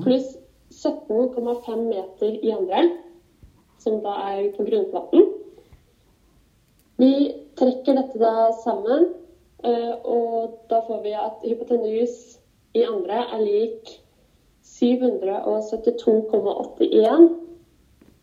pluss 0.05 0.37
17,5 0.75 1.83
meter 1.89 2.39
i 2.43 2.51
andre, 2.55 2.91
som 3.83 4.03
da 4.05 4.13
er 4.31 4.53
på 4.55 4.65
grunnflaten. 4.69 5.23
Vi 7.03 7.13
trekker 7.59 7.95
dette 7.99 8.19
da 8.23 8.53
sammen, 8.63 9.01
eh, 9.67 9.95
og 10.05 10.51
da 10.71 10.79
får 10.87 10.99
vi 11.03 11.13
at 11.19 11.37
hypotenus 11.43 12.39
i 12.75 12.83
andre 12.87 13.27
er 13.35 13.41
lik 13.43 14.01
772,81 14.65 17.29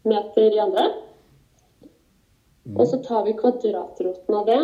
meter 0.07 0.51
i 0.55 0.59
andre. 0.59 1.10
Og 2.69 2.85
så 2.87 2.99
tar 3.01 3.25
vi 3.25 3.33
kvadratroten 3.39 4.37
av 4.37 4.47
det 4.49 4.61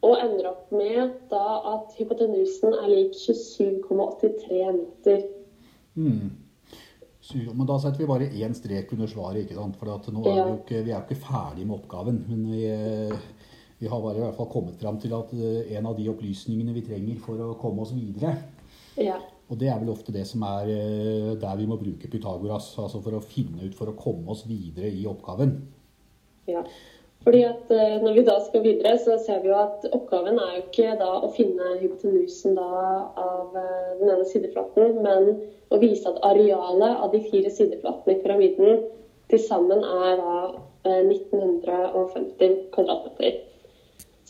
og 0.00 0.16
ender 0.16 0.46
opp 0.48 0.70
med 0.72 1.16
da 1.28 1.46
at 1.74 1.96
hypotenusen 1.98 2.72
er 2.72 2.86
lik 2.88 3.16
27,83 3.18 4.60
meter. 4.76 5.24
Mm. 5.98 6.30
Men 7.54 7.66
da 7.68 7.76
setter 7.78 8.00
vi 8.02 8.08
bare 8.08 8.30
én 8.30 8.54
strek 8.56 8.94
under 8.94 9.10
svaret, 9.10 9.44
ikke 9.44 9.58
sant? 9.58 9.76
For 9.78 10.14
nå 10.14 10.22
er 10.24 10.38
vi, 10.38 10.38
jo 10.38 10.54
ikke, 10.56 10.84
vi 10.86 10.94
er 10.94 11.04
ikke 11.04 11.20
ferdig 11.20 11.66
med 11.66 11.76
oppgaven. 11.76 12.22
Men 12.30 12.46
vi, 12.48 12.62
vi, 13.82 13.90
har 13.90 14.00
bare 14.02 14.16
i 14.16 14.24
hvert 14.24 14.38
fall 14.38 14.48
kommet 14.50 14.80
fram 14.80 14.98
til 15.02 15.14
at 15.18 15.34
eh, 15.36 15.74
en 15.76 15.90
av 15.90 15.98
de 15.98 16.08
opplysningene 16.10 16.74
vi 16.74 16.86
trenger 16.88 17.20
for 17.22 17.42
å 17.44 17.52
komme 17.60 17.84
oss 17.84 17.92
videre. 17.94 18.32
Ja. 18.98 19.18
Og 19.50 19.58
det 19.60 19.68
er 19.70 19.78
vel 19.82 19.92
ofte 19.92 20.14
det 20.14 20.24
som 20.30 20.42
er 20.48 20.72
eh, 20.72 21.34
der 21.38 21.60
vi 21.60 21.68
må 21.68 21.78
bruke 21.78 22.10
Pythagoras. 22.10 22.72
Altså 22.80 23.02
for 23.04 23.18
å 23.18 23.22
finne 23.22 23.68
ut, 23.68 23.76
for 23.78 23.92
å 23.92 23.98
komme 23.98 24.32
oss 24.32 24.46
videre 24.48 24.90
i 24.90 25.04
oppgaven. 25.10 25.54
Ja. 26.50 26.64
Fordi 27.24 27.42
at 27.44 27.72
eh, 27.74 27.98
Når 28.02 28.14
vi 28.16 28.22
da 28.24 28.38
skal 28.40 28.62
videre, 28.64 28.94
så 28.98 29.18
ser 29.20 29.42
vi 29.42 29.50
jo 29.50 29.58
at 29.60 29.84
oppgaven 29.92 30.38
er 30.40 30.54
jo 30.54 30.62
ikke 30.62 30.94
da 31.00 31.10
å 31.20 31.28
finne 31.36 31.74
hypotenusen 31.82 32.56
da 32.56 32.68
av 33.20 33.58
eh, 33.60 33.90
den 34.00 34.12
ene 34.14 34.28
sideflaten, 34.30 34.96
men 35.04 35.28
å 35.68 35.80
vise 35.82 36.08
at 36.08 36.22
arealet 36.30 37.04
av 37.04 37.12
de 37.12 37.20
fire 37.28 37.52
sideflatene 37.52 38.16
i 38.16 38.22
pyramiden 38.24 38.82
til 39.30 39.44
sammen 39.44 39.84
er 39.84 40.16
da 40.22 40.38
1950 40.88 42.46
eh, 42.46 42.58
kvadratmeter. 42.72 43.38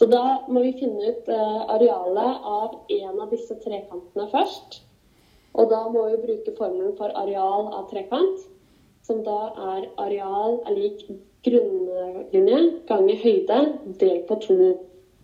Så 0.00 0.08
da 0.10 0.24
må 0.48 0.64
vi 0.64 0.74
finne 0.80 1.12
ut 1.12 1.26
arealet 1.30 2.46
av 2.48 2.78
en 2.96 3.18
av 3.20 3.30
disse 3.30 3.54
trekantene 3.60 4.30
først. 4.32 4.80
Og 5.60 5.68
da 5.70 5.82
må 5.92 6.06
vi 6.08 6.22
bruke 6.24 6.54
formelen 6.56 6.94
for 6.98 7.12
areal 7.20 7.68
av 7.76 7.90
trekant, 7.90 8.46
som 9.04 9.20
da 9.26 9.40
er 9.74 9.90
areal 10.00 10.62
er 10.64 10.78
lik 10.78 11.04
grunnlinje 11.46 12.60
ganger 12.88 13.20
høyde 13.24 13.60
delt 14.00 14.26
på 14.28 14.38
to. 14.44 14.58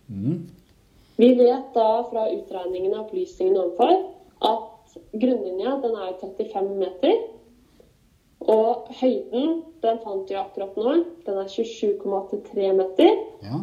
Mm. 0.09 0.45
Vi 1.17 1.29
vet 1.37 1.73
da 1.73 1.89
fra 2.09 2.27
utregningene 2.29 2.97
av 2.99 3.07
opplysningene 3.07 3.63
ovenfor 3.63 3.93
at 4.47 4.97
grunnlinja 5.17 5.77
den 5.83 5.97
er 5.97 6.13
35 6.21 6.69
meter. 6.77 7.15
Og 8.47 8.89
høyden 8.99 9.61
den 9.81 9.99
fant 10.03 10.29
vi 10.29 10.37
akkurat 10.37 10.77
nå. 10.77 10.93
Den 11.25 11.41
er 11.41 11.49
27,83 11.51 12.73
meter. 12.77 13.13
Ja. 13.45 13.61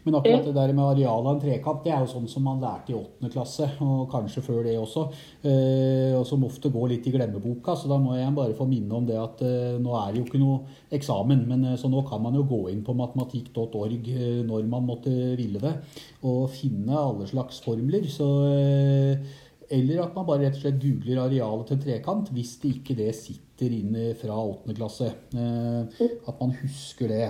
Men 0.05 0.19
akkurat 0.19 0.45
det 0.45 0.55
der 0.57 0.73
med 0.75 0.85
arealet 0.85 1.31
av 1.31 1.31
en 1.33 1.41
trekant, 1.41 1.81
det 1.85 1.95
er 1.95 2.05
jo 2.05 2.11
sånn 2.13 2.29
som 2.29 2.45
man 2.45 2.61
lærte 2.61 2.93
i 2.93 2.99
åttende 2.99 3.33
klasse, 3.33 3.71
og 3.85 4.05
kanskje 4.13 4.45
før 4.45 4.61
det 4.67 4.77
også. 4.77 5.07
Eh, 5.49 6.13
og 6.19 6.27
som 6.29 6.45
ofte 6.45 6.73
går 6.75 6.93
litt 6.93 7.09
i 7.09 7.15
glemmeboka, 7.15 7.77
så 7.79 7.89
da 7.91 7.99
må 8.03 8.19
jeg 8.19 8.37
bare 8.37 8.57
få 8.59 8.69
minne 8.69 9.01
om 9.01 9.09
det 9.09 9.17
at 9.21 9.43
eh, 9.47 9.81
nå 9.81 9.97
er 9.97 10.13
det 10.13 10.21
jo 10.21 10.29
ikke 10.29 10.43
noe 10.43 10.61
eksamen, 10.99 11.47
men 11.49 11.65
eh, 11.73 11.79
så 11.81 11.89
nå 11.89 12.05
kan 12.09 12.23
man 12.25 12.37
jo 12.37 12.45
gå 12.49 12.63
inn 12.75 12.85
på 12.85 12.97
matematikk.org 12.99 14.13
når 14.49 14.69
man 14.69 14.89
måtte 14.89 15.13
ville 15.39 15.63
det, 15.63 15.75
og 16.29 16.49
finne 16.53 17.01
alle 17.01 17.29
slags 17.31 17.63
formler. 17.65 18.05
Så 18.13 18.29
eller 19.69 20.03
at 20.03 20.15
man 20.17 20.27
bare 20.29 20.47
rett 20.47 20.57
og 20.57 20.63
slett 20.63 20.81
googler 20.81 21.21
arealet 21.27 21.73
til 21.73 21.81
trekant 21.83 22.31
hvis 22.33 22.55
det 22.63 22.77
ikke 22.79 22.97
det 22.99 23.11
sitter 23.17 23.75
inne 23.75 24.13
fra 24.19 24.37
åttende 24.39 24.77
klasse. 24.79 25.11
Eh, 25.35 26.07
at 26.29 26.41
man 26.41 26.55
husker 26.63 27.13
det. 27.13 27.27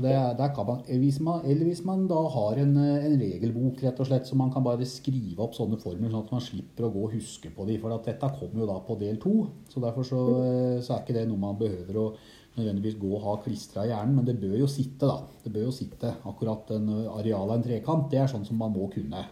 det 0.00 0.14
man, 0.56 0.80
hvis 0.86 1.20
man, 1.20 1.44
eller 1.44 1.64
hvis 1.68 1.82
man 1.84 2.06
da 2.08 2.20
har 2.36 2.60
en, 2.62 2.76
en, 2.78 3.16
regelbok 3.20 3.82
rett 3.84 4.00
og 4.00 4.08
slett, 4.08 4.26
så 4.26 4.38
man 4.38 4.52
kan 4.54 4.64
bare 4.64 4.88
skrive 4.88 5.44
opp 5.44 5.56
sånne 5.58 5.80
formler, 5.82 6.08
sånn 6.08 6.24
at 6.24 6.32
man 6.32 6.44
slipper 6.44 6.86
å 6.86 6.92
gå 6.94 7.06
og 7.08 7.16
huske 7.18 7.52
på 7.52 7.66
dem. 7.68 7.80
For 7.82 7.92
at 7.92 8.08
dette 8.08 8.34
kommer 8.38 8.64
jo 8.64 8.70
da 8.70 8.78
på 8.86 8.96
del 9.00 9.20
to. 9.20 9.34
Så 9.68 9.82
derfor 9.84 10.06
så, 10.06 10.20
eh, 10.40 10.76
så 10.80 10.96
er 10.96 11.04
ikke 11.04 11.18
det 11.18 11.26
noe 11.28 11.44
man 11.44 11.60
behøver 11.60 12.00
å 12.00 12.12
nødvendigvis 12.56 12.96
gå 12.98 13.10
og 13.14 13.26
ha 13.26 13.34
klistra 13.44 13.84
i 13.84 13.92
hjernen, 13.92 14.16
men 14.16 14.26
det 14.26 14.40
bør 14.40 14.56
jo 14.62 14.70
sitte, 14.70 15.06
da. 15.06 15.20
Det 15.44 15.52
bør 15.54 15.68
jo 15.68 15.74
sitte. 15.74 16.14
Akkurat 16.26 16.72
en 16.74 16.88
areal 17.18 17.46
av 17.46 17.58
en 17.58 17.68
trekant, 17.68 18.08
det 18.10 18.22
er 18.22 18.32
sånn 18.32 18.48
som 18.48 18.58
man 18.60 18.72
må 18.74 18.88
kunne. 18.92 19.22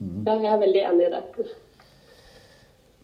Ja, 0.00 0.34
jeg 0.34 0.52
er 0.52 0.60
veldig 0.64 0.82
enig 0.90 1.06
i 1.06 1.14
det. 1.14 1.22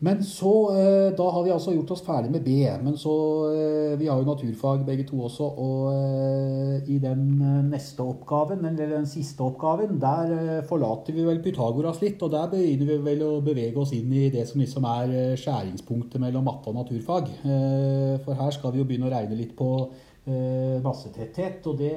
Men 0.03 0.23
så, 0.27 0.53
eh, 0.75 1.15
Da 1.17 1.31
har 1.31 1.45
vi 1.45 1.53
altså 1.55 1.73
gjort 1.77 1.93
oss 1.95 2.03
ferdig 2.03 2.31
med 2.35 2.43
B. 2.43 2.67
Men 2.83 2.97
så 2.99 3.15
eh, 3.55 3.99
Vi 3.99 4.09
har 4.09 4.19
jo 4.19 4.27
naturfag 4.27 4.85
begge 4.87 5.07
to 5.07 5.21
også. 5.29 5.47
Og 5.63 5.93
eh, 5.95 6.91
i 6.91 6.99
den 6.99 7.39
neste 7.71 8.03
oppgaven, 8.03 8.65
eller 8.67 8.97
den 8.97 9.07
siste 9.07 9.41
oppgaven, 9.47 10.01
der 10.03 10.63
forlater 10.67 11.15
vi 11.15 11.25
vel 11.25 11.43
Pythagoras 11.43 12.03
litt. 12.03 12.23
Og 12.23 12.33
der 12.35 12.51
begynner 12.51 12.91
vi 12.91 12.99
vel 13.11 13.23
å 13.29 13.41
bevege 13.47 13.79
oss 13.79 13.95
inn 13.95 14.11
i 14.13 14.29
det 14.35 14.49
som 14.49 14.61
liksom 14.61 14.89
er 14.91 15.37
skjæringspunktet 15.39 16.21
mellom 16.21 16.51
matte 16.51 16.73
og 16.73 16.81
naturfag. 16.81 17.31
For 18.25 18.35
her 18.35 18.51
skal 18.51 18.75
vi 18.75 18.83
jo 18.83 18.89
begynne 18.89 19.07
å 19.07 19.15
regne 19.15 19.39
litt 19.39 19.55
på 19.55 19.71
massetetthet. 20.83 21.63
Og 21.71 21.79
det 21.79 21.95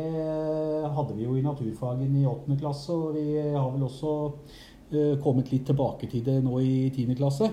hadde 0.93 1.17
vi 1.17 1.25
jo 1.25 1.35
i 1.37 1.45
naturfagen 1.45 2.21
i 2.21 2.29
åttende 2.29 2.61
klasse. 2.61 2.93
Og 2.93 3.17
vi 3.17 3.33
har 3.41 3.69
vel 3.73 3.89
også 3.89 4.13
kommet 5.23 5.51
litt 5.53 5.65
tilbake 5.69 6.09
til 6.11 6.23
det 6.25 6.39
nå 6.43 6.59
i 6.63 6.89
10. 6.89 7.15
klasse. 7.19 7.51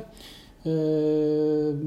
Eh, 0.62 1.82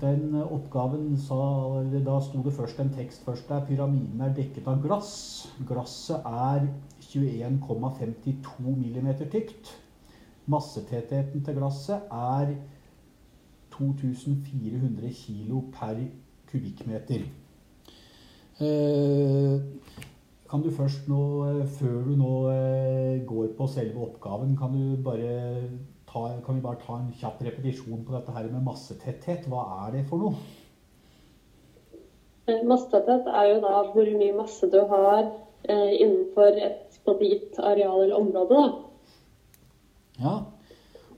den 0.00 0.42
oppgaven 0.42 1.16
sa 1.20 1.82
Da 2.04 2.20
sto 2.20 2.42
det 2.42 2.54
først 2.56 2.80
en 2.80 2.92
tekst 2.96 3.24
først 3.24 3.48
der. 3.48 3.64
Pyramiden 3.68 4.20
er 4.20 4.34
dekket 4.34 4.68
av 4.68 4.82
glass. 4.82 5.48
Glasset 5.68 6.24
er 6.26 6.68
21,52 7.00 8.58
mm 8.58 9.08
tykt. 9.30 9.74
Massetettheten 10.46 11.44
til 11.44 11.54
glasset 11.54 12.10
er 12.10 12.56
2400 13.76 15.12
kg 15.14 15.62
per 15.72 16.02
kubikkmeter. 16.50 17.24
Kan 20.54 20.62
du 20.62 20.70
først 20.70 21.08
nå, 21.10 21.20
eh, 21.50 21.64
før 21.66 22.04
du 22.06 22.12
nå 22.14 22.32
eh, 22.46 23.24
går 23.26 23.48
på 23.58 23.66
selve 23.66 24.04
oppgaven, 24.04 24.52
kan, 24.54 24.70
du 24.70 25.00
bare 25.02 25.32
ta, 26.06 26.28
kan 26.46 26.54
vi 26.54 26.62
bare 26.62 26.78
ta 26.78 27.00
en 27.00 27.08
kjapp 27.10 27.42
repetisjon 27.42 28.04
på 28.06 28.14
dette 28.14 28.30
her 28.36 28.46
med 28.52 28.62
massetetthet? 28.62 29.48
Hva 29.50 29.64
er 29.80 29.96
det 29.96 30.04
for 30.06 30.22
noe? 30.22 30.38
Eh, 32.46 32.62
massetetthet 32.70 33.26
er 33.34 33.50
jo 33.50 33.58
da 33.66 33.82
hvor 33.96 34.14
mye 34.20 34.38
masse 34.38 34.70
du 34.70 34.78
har 34.94 35.24
eh, 35.26 35.92
innenfor 35.98 36.62
et 36.70 37.02
gitt 37.26 37.58
areal 37.58 38.04
eller 38.06 38.22
område. 38.22 38.62
da. 38.62 40.22
Ja. 40.22 40.38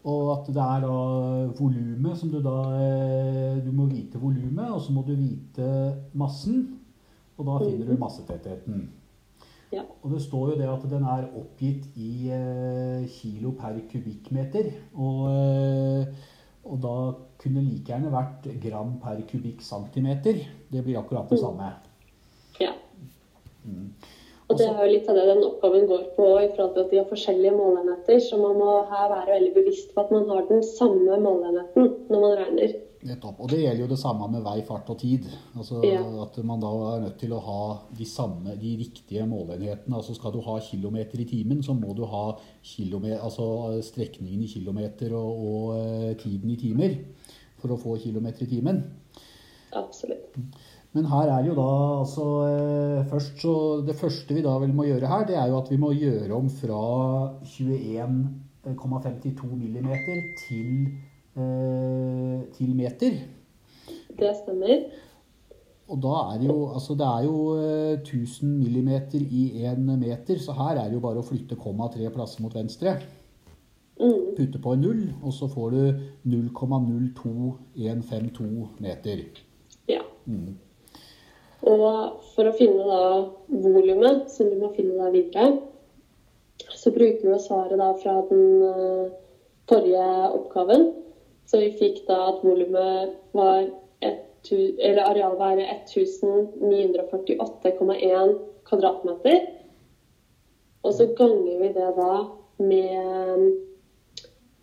Og 0.08 0.32
at 0.38 0.48
det 0.48 0.64
er 0.64 0.84
da 0.88 0.98
volumet 1.60 2.16
som 2.16 2.32
du 2.32 2.40
da 2.40 2.58
eh, 2.80 3.64
Du 3.66 3.68
må 3.68 3.84
vite 3.92 4.16
volumet, 4.16 4.70
og 4.70 4.80
så 4.80 4.96
må 4.96 5.04
du 5.04 5.12
vite 5.12 5.72
massen. 6.16 6.70
Og 7.36 7.44
da 7.44 7.66
finner 7.66 7.84
du 7.84 8.00
massetettheten. 8.00 8.94
Ja. 9.76 9.84
Og 10.02 10.14
det 10.14 10.22
står 10.24 10.52
jo 10.52 10.58
det 10.60 10.68
at 10.72 10.84
den 10.90 11.04
er 11.04 11.28
oppgitt 11.36 11.86
i 12.00 12.30
eh, 12.32 13.06
kilo 13.12 13.52
per 13.58 13.76
kubikkmeter. 13.90 14.70
Og, 14.94 15.22
eh, 15.30 16.30
og 16.66 16.78
da 16.82 16.96
kunne 17.42 17.64
like 17.66 17.92
gjerne 17.92 18.12
vært 18.14 18.48
gram 18.62 18.96
per 19.02 19.20
kubikkcentimeter. 19.28 20.40
Det 20.72 20.84
blir 20.84 21.00
akkurat 21.02 21.28
det 21.30 21.42
samme. 21.42 21.74
ja. 22.60 22.72
Mm. 23.66 23.90
Og 24.46 24.58
det 24.60 24.66
er 24.70 24.76
jo 24.78 24.90
litt 24.92 25.08
av 25.10 25.16
det 25.18 25.24
den 25.26 25.42
oppgaven 25.42 25.88
går 25.90 26.02
på 26.14 26.26
i 26.38 26.50
forhold 26.54 26.74
til 26.76 26.84
at 26.84 26.90
de 26.92 26.98
har 27.00 27.08
forskjellige 27.10 27.54
måleenheter. 27.56 28.20
Så 28.22 28.38
man 28.38 28.54
må 28.60 28.76
her 28.92 29.08
være 29.10 29.32
veldig 29.32 29.54
bevisst 29.56 29.90
på 29.94 30.04
at 30.04 30.12
man 30.14 30.28
har 30.30 30.44
den 30.50 30.62
samme 30.62 31.18
måleenheten 31.24 31.88
når 32.12 32.22
man 32.22 32.36
regner. 32.38 32.76
Nettopp. 33.06 33.40
Og 33.44 33.52
det 33.52 33.62
gjelder 33.62 33.84
jo 33.84 33.90
det 33.92 34.00
samme 34.00 34.28
med 34.32 34.44
vei, 34.44 34.58
fart 34.66 34.90
og 34.92 34.98
tid. 35.00 35.28
Altså 35.56 35.80
Ja. 35.84 36.02
At 36.24 36.36
man 36.44 36.60
da 36.60 36.72
er 36.92 37.04
nødt 37.06 37.18
til 37.20 37.32
å 37.32 37.40
ha 37.40 37.62
de 37.96 38.04
samme, 38.04 38.56
de 38.60 38.76
riktige 38.82 39.26
måleenhetene. 39.26 39.96
Altså 39.96 40.14
skal 40.14 40.32
du 40.32 40.40
ha 40.40 40.58
kilometer 40.58 41.20
i 41.20 41.28
timen, 41.28 41.62
så 41.62 41.74
må 41.74 41.94
du 41.94 42.04
ha 42.04 42.36
altså 42.36 43.80
strekningen 43.82 44.42
i 44.42 44.50
kilometer 44.50 45.14
og, 45.14 45.46
og 45.46 45.78
eh, 45.78 46.16
tiden 46.16 46.50
i 46.50 46.56
timer 46.56 46.98
for 47.56 47.72
å 47.72 47.80
få 47.80 47.96
kilometer 48.02 48.44
i 48.44 48.50
timen. 48.50 48.82
Absolutt. 49.76 50.36
Men 50.96 51.04
her 51.10 51.28
er 51.28 51.44
jo 51.44 51.52
da 51.56 51.70
altså 52.00 52.24
eh, 52.46 53.06
først 53.10 53.40
så 53.42 53.82
Det 53.84 53.96
første 53.98 54.34
vi 54.36 54.42
da 54.44 54.58
vel 54.62 54.72
må 54.76 54.84
gjøre 54.88 55.10
her, 55.10 55.24
det 55.28 55.36
er 55.36 55.46
jo 55.50 55.58
at 55.60 55.70
vi 55.70 55.78
må 55.80 55.90
gjøre 55.92 56.36
om 56.36 56.48
fra 56.48 56.80
21,52 57.44 59.52
millimeter 59.52 60.16
til, 60.46 60.68
eh, 60.86 60.90
til 61.36 62.70
meter. 62.76 63.18
Det 64.16 64.32
stemmer. 64.38 64.86
Og 65.86 66.00
da 66.02 66.14
er 66.32 66.38
det 66.40 66.48
jo 66.48 66.72
Altså 66.74 66.94
det 66.98 67.06
er 67.06 67.22
jo 67.26 67.36
eh, 67.60 68.00
1000 68.00 68.58
millimeter 68.58 69.20
i 69.20 69.66
én 69.68 69.80
meter, 69.80 70.38
så 70.38 70.52
her 70.52 70.76
er 70.80 70.84
det 70.88 70.94
jo 70.94 71.00
bare 71.04 71.18
å 71.22 71.26
flytte 71.26 71.56
komma 71.60 71.88
tre 71.92 72.10
plasser 72.10 72.42
mot 72.42 72.54
venstre. 72.54 72.96
Mm. 74.00 74.36
Putte 74.36 74.58
på 74.60 74.72
en 74.72 74.80
null, 74.80 75.14
og 75.22 75.32
så 75.32 75.48
får 75.48 75.70
du 75.70 75.92
0,02152 76.28 78.66
meter. 78.84 79.16
Ja. 79.88 80.00
Mm. 80.26 80.58
Og 81.66 82.12
for 82.34 82.46
å 82.50 82.56
finne 82.58 82.84
da 82.84 83.24
volumet, 83.48 84.30
som 84.30 84.50
du 84.50 84.56
må 84.60 84.68
finne 84.76 84.98
da 85.00 85.10
videre, 85.14 85.58
så 86.76 86.90
bruker 86.92 87.28
vi 87.30 87.38
svaret 87.40 87.78
da 87.80 87.92
fra 88.02 88.14
den 88.28 88.62
eh, 88.68 89.06
forrige 89.70 90.06
oppgaven. 90.34 90.82
Så 91.46 91.58
vi 91.62 91.70
fikk 91.78 91.96
da 92.08 92.16
at 92.32 92.38
volumet 92.44 93.10
var 93.36 93.60
et, 94.02 94.50
eller 94.50 95.02
arealet 95.06 95.38
var 95.38 95.56
1948,1 95.62 98.34
kvadratmeter. 98.66 99.38
Og 100.82 100.94
så 100.94 101.06
ganger 101.18 101.58
vi 101.62 101.68
det 101.74 101.96
da 101.96 102.24
med 102.58 103.52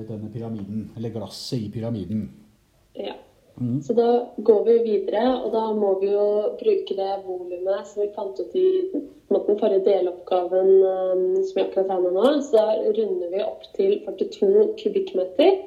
denne 0.08 0.32
pyramiden. 0.32 0.89
Eller 0.96 1.15
glasset 1.15 1.67
i 1.67 1.72
pyramiden. 1.72 2.30
Mm. 3.62 3.82
Så 3.86 3.93
da 3.93 4.10
går 4.38 4.63
vi 4.65 4.78
videre, 4.84 5.24
og 5.43 5.52
da 5.54 5.67
må 5.78 5.93
vi 6.02 6.10
jo 6.10 6.28
bruke 6.58 6.95
det 6.97 7.10
volumet 7.28 7.88
som 7.88 8.02
vi 8.02 8.08
fant 8.15 8.39
ut 8.41 8.56
i 8.58 8.69
den 8.91 9.60
forrige 9.60 9.84
deloppgaven 9.86 10.71
eh, 10.91 11.43
som 11.45 11.60
vi 11.60 11.65
akkurat 11.67 11.91
regna 11.91 12.13
nå. 12.15 12.32
Så 12.41 12.58
da 12.58 12.80
runder 12.97 13.30
vi 13.36 13.43
opp 13.45 13.67
til 13.78 14.00
42 14.08 14.65
kubikkmeter. 14.82 15.62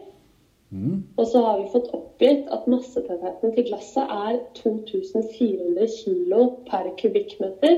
Mm. 0.74 1.04
Og 1.16 1.26
så 1.30 1.38
har 1.44 1.60
vi 1.60 1.70
fått 1.70 1.92
oppgitt 1.94 2.48
at 2.50 2.66
massetettheten 2.66 3.54
til 3.54 3.68
glasset 3.68 4.10
er 4.10 4.40
2400 4.58 5.86
kilo 6.00 6.48
per 6.66 6.90
kubikkmeter. 6.98 7.76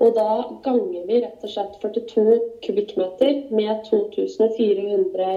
Og 0.00 0.16
da 0.16 0.30
ganger 0.64 1.06
vi 1.06 1.20
rett 1.22 1.44
og 1.46 1.52
slett 1.52 1.78
42 1.82 2.38
kubikkmeter 2.66 3.42
med 3.54 3.84
2400 3.86 5.32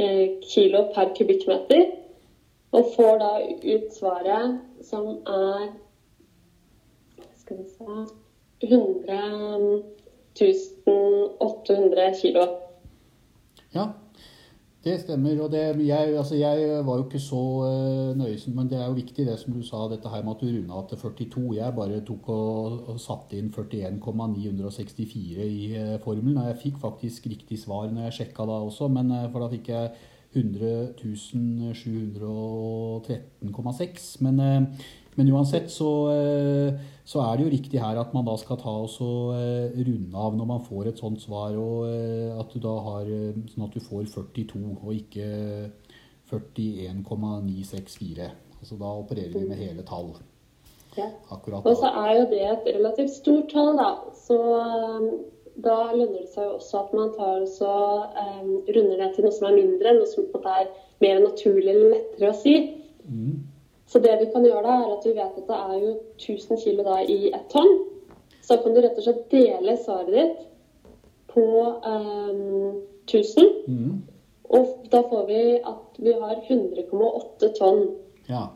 eh, 0.00 0.38
kilo 0.48 0.86
per 0.94 1.12
kubikkmeter. 1.18 1.90
Og 2.72 2.92
får 2.96 3.18
da 3.18 3.30
ut 3.74 3.88
svaret 3.94 4.60
som 4.86 5.08
er 5.26 5.70
Skal 7.40 7.58
vi 7.58 7.66
se 7.68 7.86
100 8.62 9.82
800 11.40 12.14
kilo. 12.22 12.44
Ja, 13.74 13.92
det 14.84 15.00
stemmer. 15.00 15.42
Og 15.42 15.50
det, 15.52 15.86
jeg, 15.86 16.16
altså 16.16 16.34
jeg 16.34 16.86
var 16.86 16.96
jo 16.96 17.04
ikke 17.04 17.20
så 17.22 17.42
uh, 17.66 18.18
nøysom, 18.18 18.54
men 18.56 18.70
det 18.70 18.78
er 18.78 18.86
jo 18.86 18.98
viktig 18.98 19.26
det 19.26 19.38
som 19.40 19.54
du 19.54 19.62
sa, 19.66 19.82
dette 19.90 20.08
her 20.08 20.22
med 20.24 20.36
at 20.36 20.40
du 20.40 20.46
runda 20.46 20.84
til 20.88 20.98
42. 20.98 21.56
Jeg 21.56 21.76
bare 21.76 22.00
tok 22.06 22.28
og, 22.28 22.78
og 22.94 23.00
satte 23.02 23.38
inn 23.38 23.52
41,964 23.52 25.44
i 25.44 25.74
uh, 25.76 25.98
formelen. 26.04 26.38
Og 26.38 26.48
jeg 26.48 26.62
fikk 26.64 26.80
faktisk 26.80 27.26
riktig 27.26 27.60
svar 27.60 27.90
når 27.90 28.08
jeg 28.08 28.18
sjekka 28.20 28.48
da 28.48 28.62
også, 28.68 28.88
men, 28.88 29.12
uh, 29.12 29.28
for 29.32 29.44
da 29.44 29.50
fikk 29.52 29.72
jeg 29.74 29.92
100 30.32 30.94
713,6. 31.74 34.22
Men, 34.22 34.40
uh, 34.40 34.62
men 35.14 35.32
uansett 35.34 35.70
så, 35.70 36.10
uh, 36.14 36.72
så 37.04 37.20
er 37.24 37.36
det 37.36 37.44
jo 37.44 37.50
riktig 37.56 37.80
her 37.82 38.00
at 38.00 38.14
man 38.14 38.26
da 38.28 38.36
skal 38.38 38.56
ta 38.60 38.72
og 38.84 38.90
så 38.92 39.12
uh, 39.34 39.66
runde 39.74 40.16
av 40.16 40.36
når 40.38 40.46
man 40.52 40.66
får 40.66 40.84
et 40.90 41.00
sånt 41.02 41.20
svar, 41.22 41.50
og 41.58 41.76
at 42.40 42.48
du 42.54 42.58
da 42.62 42.74
har 42.86 43.04
sånn 43.50 43.66
at 43.66 43.74
du 43.74 43.80
får 43.82 44.02
42 44.14 44.78
og 44.78 44.92
ikke 44.94 45.26
41,964. 46.30 48.30
Altså 48.60 48.74
da 48.78 48.88
opererer 49.00 49.32
vi 49.34 49.48
med 49.48 49.58
hele 49.58 49.82
tall. 49.88 50.10
Ja. 50.96 51.06
Akkurat 51.30 51.66
Og 51.66 51.76
så 51.78 51.86
er 51.86 52.16
jo 52.18 52.24
det 52.30 52.40
et 52.46 52.64
relativt 52.76 53.12
stort 53.14 53.52
tall, 53.52 53.76
da. 53.78 53.90
Så 54.14 54.38
da 55.64 55.76
lønner 55.92 56.22
det 56.22 56.32
seg 56.32 56.46
jo 56.46 56.56
også 56.58 56.82
at 56.84 56.92
man 56.96 57.12
tar 57.16 57.44
også, 57.44 57.70
um, 58.16 58.50
runder 58.68 59.00
det 59.02 59.08
til 59.14 59.26
noe 59.26 59.36
som 59.36 59.48
er 59.50 59.56
mindre, 59.58 59.94
noe 59.96 60.08
som 60.10 60.26
er 60.40 60.68
mer 61.04 61.22
naturlig 61.22 61.72
eller 61.72 61.94
lettere 61.94 62.32
å 62.32 62.38
si. 62.40 62.54
Mm. 63.06 63.40
Så 63.90 64.02
det 64.04 64.12
vi 64.20 64.28
kan 64.32 64.46
gjøre 64.46 64.62
da, 64.66 64.76
er 64.84 64.92
at 64.94 65.06
vi 65.08 65.16
vet 65.16 65.40
at 65.40 65.48
det 65.48 65.58
er 65.58 65.80
jo 65.82 65.94
1000 66.20 66.62
kilo 66.62 66.86
da 66.86 67.00
i 67.02 67.32
ett 67.34 67.48
tonn. 67.50 67.72
Så 68.46 68.60
kan 68.62 68.74
du 68.74 68.80
rett 68.82 68.98
og 68.98 69.06
slett 69.06 69.26
dele 69.32 69.74
svaret 69.80 70.14
ditt 70.14 70.46
på 71.30 71.46
um, 71.86 72.78
1000. 73.06 73.50
Mm. 73.66 73.98
Og 74.50 74.86
da 74.92 75.02
får 75.06 75.26
vi 75.28 75.42
at 75.58 76.00
vi 76.02 76.14
har 76.22 76.40
100,8 76.46 77.52
tonn. 77.58 77.84
Ja. 78.30 78.48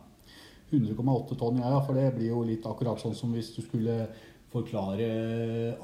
100,8 0.71 1.39
tonn, 1.39 1.61
ja, 1.63 1.81
for 1.87 1.95
det 1.95 2.15
blir 2.17 2.33
jo 2.33 2.43
litt 2.47 2.67
akkurat 2.67 2.99
sånn 3.03 3.15
som 3.15 3.35
hvis 3.35 3.53
du 3.55 3.61
skulle 3.63 4.09
forklare 4.55 5.09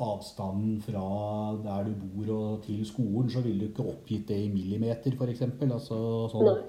avstanden 0.01 0.79
fra 0.85 1.03
der 1.65 1.89
du 1.91 1.95
bor 2.01 2.33
og 2.37 2.63
til 2.65 2.85
skolen, 2.89 3.29
så 3.31 3.43
ville 3.45 3.67
du 3.67 3.71
ikke 3.73 3.89
oppgitt 3.91 4.29
det 4.31 4.39
i 4.45 4.49
millimeter, 4.53 5.13
f.eks. 5.19 5.43
Altså 5.67 6.01
sånn, 6.33 6.63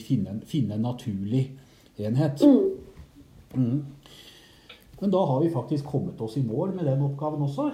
finne, 0.00 0.30
en- 0.36 0.44
finne 0.46 0.74
en 0.78 0.86
naturlig 0.86 1.44
enhet. 1.98 2.40
Mm. 2.46 2.68
Mm. 3.54 3.80
Men 5.02 5.10
da 5.10 5.24
har 5.26 5.40
vi 5.42 5.50
faktisk 5.50 5.84
kommet 5.90 6.20
oss 6.22 6.36
i 6.38 6.42
mål 6.46 6.76
med 6.76 6.86
den 6.86 7.02
oppgaven 7.02 7.42
også. 7.42 7.72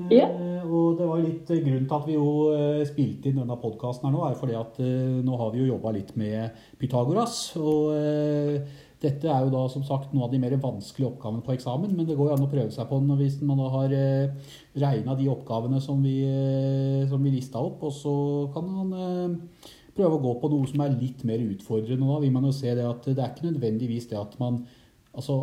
Eh, 0.00 0.62
Og 0.64 0.96
det 0.96 1.06
var 1.08 1.18
litt 1.20 1.50
eh, 1.50 1.58
grunnen 1.64 1.86
til 1.88 1.96
at 1.96 2.06
vi 2.06 2.14
jo 2.14 2.28
eh, 2.54 2.84
spilte 2.88 3.28
inn 3.28 3.40
denne 3.42 3.56
podkasten 3.60 4.06
her 4.08 4.14
nå, 4.14 4.22
er 4.30 4.36
fordi 4.38 4.54
at 4.56 4.78
eh, 4.80 5.18
nå 5.26 5.36
har 5.36 5.50
vi 5.52 5.58
jo 5.64 5.74
jobba 5.74 5.90
litt 5.92 6.14
med 6.16 6.54
Pythagoras. 6.80 7.34
Og 7.60 7.90
eh, 7.98 8.62
dette 9.00 9.28
er 9.32 9.46
jo 9.46 9.52
da 9.52 9.62
som 9.72 9.84
sagt 9.86 10.12
noen 10.12 10.26
av 10.26 10.32
de 10.32 10.38
mer 10.42 10.54
vanskelige 10.60 11.08
oppgavene 11.08 11.44
på 11.44 11.54
eksamen, 11.54 11.92
men 11.96 12.08
det 12.08 12.16
går 12.18 12.28
jo 12.28 12.34
an 12.36 12.44
å 12.44 12.50
prøve 12.52 12.72
seg 12.74 12.88
på 12.90 12.98
den 13.00 13.16
hvis 13.16 13.38
man 13.48 13.62
da 13.62 13.68
har 13.72 13.94
eh, 13.96 14.50
regna 14.82 15.16
de 15.16 15.28
oppgavene 15.32 15.80
som 15.80 16.02
vi, 16.04 16.18
eh, 16.28 17.06
som 17.08 17.24
vi 17.24 17.32
lista 17.32 17.62
opp, 17.64 17.80
og 17.88 17.94
så 17.96 18.14
kan 18.52 18.68
man 18.68 18.92
eh, 18.92 19.70
prøve 19.96 20.18
å 20.18 20.22
gå 20.26 20.34
på 20.42 20.52
noe 20.52 20.68
som 20.68 20.84
er 20.84 20.98
litt 21.00 21.24
mer 21.28 21.40
utfordrende. 21.46 22.10
Da 22.12 22.20
vil 22.20 22.34
man 22.34 22.44
jo 22.48 22.52
se 22.56 22.76
det 22.76 22.84
at 22.86 23.08
det 23.08 23.16
er 23.16 23.32
ikke 23.32 23.48
nødvendigvis 23.48 24.10
det 24.12 24.20
at 24.20 24.38
man 24.42 24.62
Altså 25.10 25.34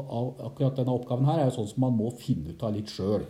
akkurat 0.48 0.78
denne 0.78 0.94
oppgaven 0.96 1.26
her 1.28 1.42
er 1.42 1.50
jo 1.50 1.58
sånn 1.58 1.66
som 1.68 1.82
man 1.84 1.98
må 1.98 2.08
finne 2.16 2.54
ut 2.56 2.62
av 2.64 2.72
litt 2.72 2.88
sjøl. 2.88 3.26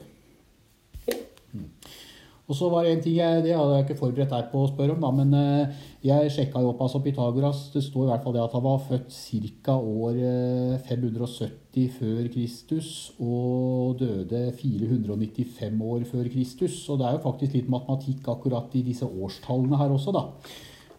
Og 2.48 2.56
så 2.56 2.70
var 2.72 2.86
det 2.86 2.94
en 2.94 3.02
ting 3.04 3.18
jeg, 3.18 3.42
det 3.44 3.56
hadde 3.58 3.74
jeg 3.76 3.84
ikke 3.84 4.00
forberedt 4.00 4.32
deg 4.32 4.46
på 4.54 4.62
å 4.64 4.68
spørre 4.70 4.94
om, 4.94 5.02
da, 5.04 5.10
men 5.12 5.34
eh, 5.36 5.82
jeg 6.08 6.30
sjekka 6.32 6.62
jo 6.64 6.70
opp 6.72 6.86
altså 6.86 7.02
Pythagoras. 7.04 7.66
Det 7.74 7.82
står 7.84 8.06
i 8.06 8.12
hvert 8.14 8.24
fall 8.24 8.38
det 8.38 8.44
at 8.46 8.56
han 8.56 8.64
var 8.64 8.86
født 8.86 9.18
ca. 9.66 9.76
år 9.76 10.22
eh, 10.30 10.78
570 10.88 11.90
før 11.98 12.22
Kristus 12.32 12.92
og 13.20 14.00
døde 14.00 14.46
495 14.62 15.84
år 15.92 16.08
før 16.08 16.32
Kristus. 16.32 16.80
Og 16.88 17.02
det 17.02 17.10
er 17.10 17.18
jo 17.18 17.26
faktisk 17.28 17.60
litt 17.60 17.70
matematikk 17.74 18.32
akkurat 18.32 18.80
i 18.80 18.86
disse 18.88 19.12
årstallene 19.12 19.84
her 19.84 19.92
også, 19.98 20.16
da. 20.16 20.24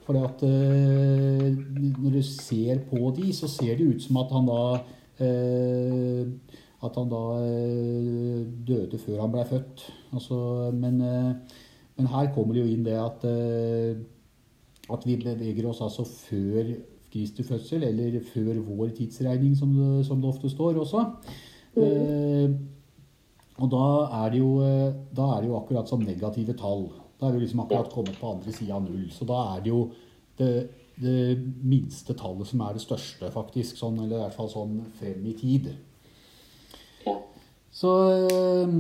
For 0.05 0.21
eh, 0.21 1.49
når 1.49 2.13
du 2.13 2.23
ser 2.29 2.85
på 2.93 3.09
de, 3.17 3.33
så 3.33 3.49
ser 3.49 3.81
det 3.81 3.89
ut 3.89 4.05
som 4.05 4.21
at 4.21 4.37
han 4.37 4.53
da 4.53 4.63
eh, 5.25 6.29
at 6.85 6.95
han 6.95 7.11
da 7.11 7.23
eh, 7.43 8.45
døde 8.67 9.01
før 9.03 9.25
han 9.25 9.33
ble 9.33 9.45
født. 9.49 9.83
Altså, 10.15 10.37
men, 10.75 11.01
eh, 11.03 11.59
men 11.99 12.11
her 12.13 12.31
kommer 12.35 12.55
det 12.55 12.63
jo 12.63 12.71
inn 12.71 12.87
det 12.87 12.95
at, 13.01 13.27
eh, 13.27 13.99
at 14.89 15.07
vi 15.07 15.19
beveger 15.19 15.67
oss 15.69 15.83
altså 15.85 16.07
før 16.07 16.77
Kristi 17.09 17.43
fødsel, 17.43 17.87
eller 17.89 18.21
før 18.21 18.61
vår 18.63 18.93
tidsregning, 18.99 19.57
som 19.57 19.73
det, 19.75 20.07
som 20.07 20.21
det 20.21 20.29
ofte 20.29 20.51
står 20.53 20.79
også. 20.85 21.05
Eh, 21.79 22.55
og 23.59 23.71
da 23.73 23.87
er, 24.23 24.37
jo, 24.39 24.51
da 25.17 25.33
er 25.35 25.43
det 25.43 25.49
jo 25.49 25.57
akkurat 25.59 25.89
som 25.91 26.05
negative 26.05 26.55
tall. 26.55 26.87
Da 27.19 27.27
er 27.27 27.35
vi 27.35 27.43
liksom 27.43 27.65
akkurat 27.65 27.91
kommet 27.91 28.21
på 28.21 28.31
andre 28.37 28.55
sida 28.55 28.77
av 28.77 28.85
null. 28.85 29.09
Så 29.11 29.27
da 29.27 29.41
er 29.57 29.65
det 29.65 29.73
jo 29.73 29.81
det, 30.39 30.53
det 31.03 31.39
minste 31.67 32.15
tallet 32.15 32.47
som 32.47 32.63
er 32.63 32.77
det 32.77 32.85
største, 32.85 33.33
faktisk. 33.35 33.81
Sånn, 33.81 33.99
eller 33.99 34.21
i 34.21 34.23
hvert 34.23 34.37
fall 34.39 34.53
sånn 34.53 34.79
frem 35.01 35.27
i 35.27 35.35
tid. 35.41 35.73
Så 37.75 37.93
eh, 38.29 38.79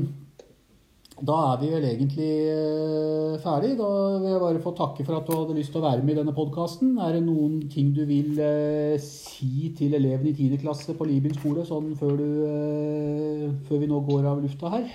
da 1.18 1.35
er 1.51 1.57
vi 1.59 1.68
vel 1.72 1.85
egentlig 1.88 2.29
eh, 2.46 3.38
ferdig. 3.42 3.72
Da 3.79 3.88
vil 4.20 4.29
jeg 4.31 4.42
bare 4.42 4.62
få 4.62 4.72
takke 4.79 5.07
for 5.07 5.18
at 5.18 5.27
du 5.27 5.35
hadde 5.35 5.57
lyst 5.57 5.72
til 5.74 5.81
å 5.81 5.88
være 5.88 6.05
med 6.05 6.14
i 6.14 6.18
denne 6.20 6.35
podkasten. 6.37 6.94
Er 7.03 7.16
det 7.16 7.24
noen 7.27 7.59
ting 7.72 7.90
du 7.96 8.05
vil 8.07 8.38
eh, 8.38 8.94
si 9.03 9.72
til 9.79 9.96
elevene 9.98 10.31
i 10.31 10.37
10. 10.37 10.61
klasse 10.62 10.94
på 10.94 11.09
Libyen 11.09 11.35
skole 11.35 11.66
sånn 11.66 11.90
før, 11.98 12.14
du, 12.20 12.31
eh, 12.46 13.44
før 13.66 13.83
vi 13.83 13.90
nå 13.90 13.98
går 14.07 14.31
av 14.31 14.44
lufta 14.44 14.70
her? 14.77 14.87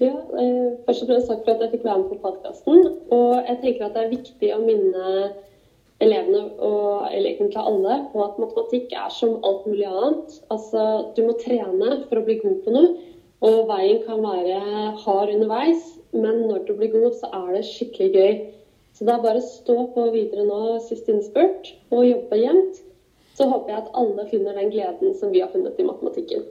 Ja, 0.00 0.14
først 0.86 1.02
og 1.04 1.10
fremst 1.10 1.28
takk 1.28 1.42
for 1.44 1.52
at 1.56 1.66
jeg 1.66 1.74
fikk 1.74 1.88
være 1.88 2.04
med 2.04 2.12
på 2.14 2.22
podkasten. 2.22 2.86
Og 3.12 3.32
jeg 3.42 3.58
tenker 3.64 3.88
at 3.88 3.98
det 3.98 4.04
er 4.06 4.14
viktig 4.14 4.52
å 4.54 4.62
minne 4.62 5.16
elevene, 6.00 6.42
og 6.58 7.08
eller 7.12 7.30
egentlig 7.30 7.60
alle, 7.60 7.96
på 8.12 8.24
at 8.24 8.38
matematikk 8.40 8.92
er 8.96 9.12
som 9.14 9.38
alt 9.46 9.66
mulig 9.68 9.86
annet. 9.88 10.36
Altså, 10.50 10.84
du 11.16 11.24
må 11.26 11.36
trene 11.40 12.02
for 12.08 12.20
å 12.20 12.26
bli 12.26 12.38
god 12.42 12.60
på 12.64 12.74
noe, 12.74 12.92
og 13.40 13.70
veien 13.70 14.02
kan 14.04 14.20
være 14.24 14.60
hard 15.00 15.32
underveis, 15.34 15.94
men 16.12 16.44
når 16.48 16.64
du 16.68 16.74
blir 16.76 16.92
god, 16.92 17.14
så 17.20 17.30
er 17.40 17.56
det 17.56 17.66
skikkelig 17.68 18.10
gøy. 18.12 18.38
Så 18.96 19.06
det 19.06 19.14
er 19.14 19.24
bare 19.24 19.40
å 19.40 19.48
stå 19.48 19.76
på 19.94 20.06
videre 20.12 20.44
nå, 20.48 20.62
siste 20.84 21.14
innspurt, 21.14 21.74
og 21.92 22.08
jobbe 22.08 22.40
jevnt. 22.40 22.80
Så 23.38 23.46
håper 23.48 23.72
jeg 23.72 23.82
at 23.84 23.92
alle 23.96 24.26
finner 24.28 24.58
den 24.58 24.72
gleden 24.72 25.14
som 25.16 25.32
vi 25.32 25.40
har 25.40 25.52
funnet 25.52 25.78
i 25.80 25.86
matematikken. 25.86 26.44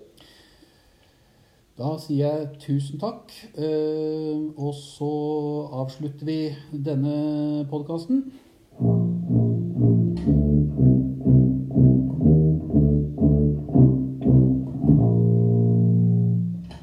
Da 1.80 1.94
sier 2.02 2.26
jeg 2.26 2.48
tusen 2.60 3.00
takk, 3.00 3.30
eh, 3.56 4.40
og 4.58 4.74
så 4.76 5.12
avslutter 5.84 6.28
vi 6.28 6.40
denne 6.74 7.68
podkasten. 7.72 8.26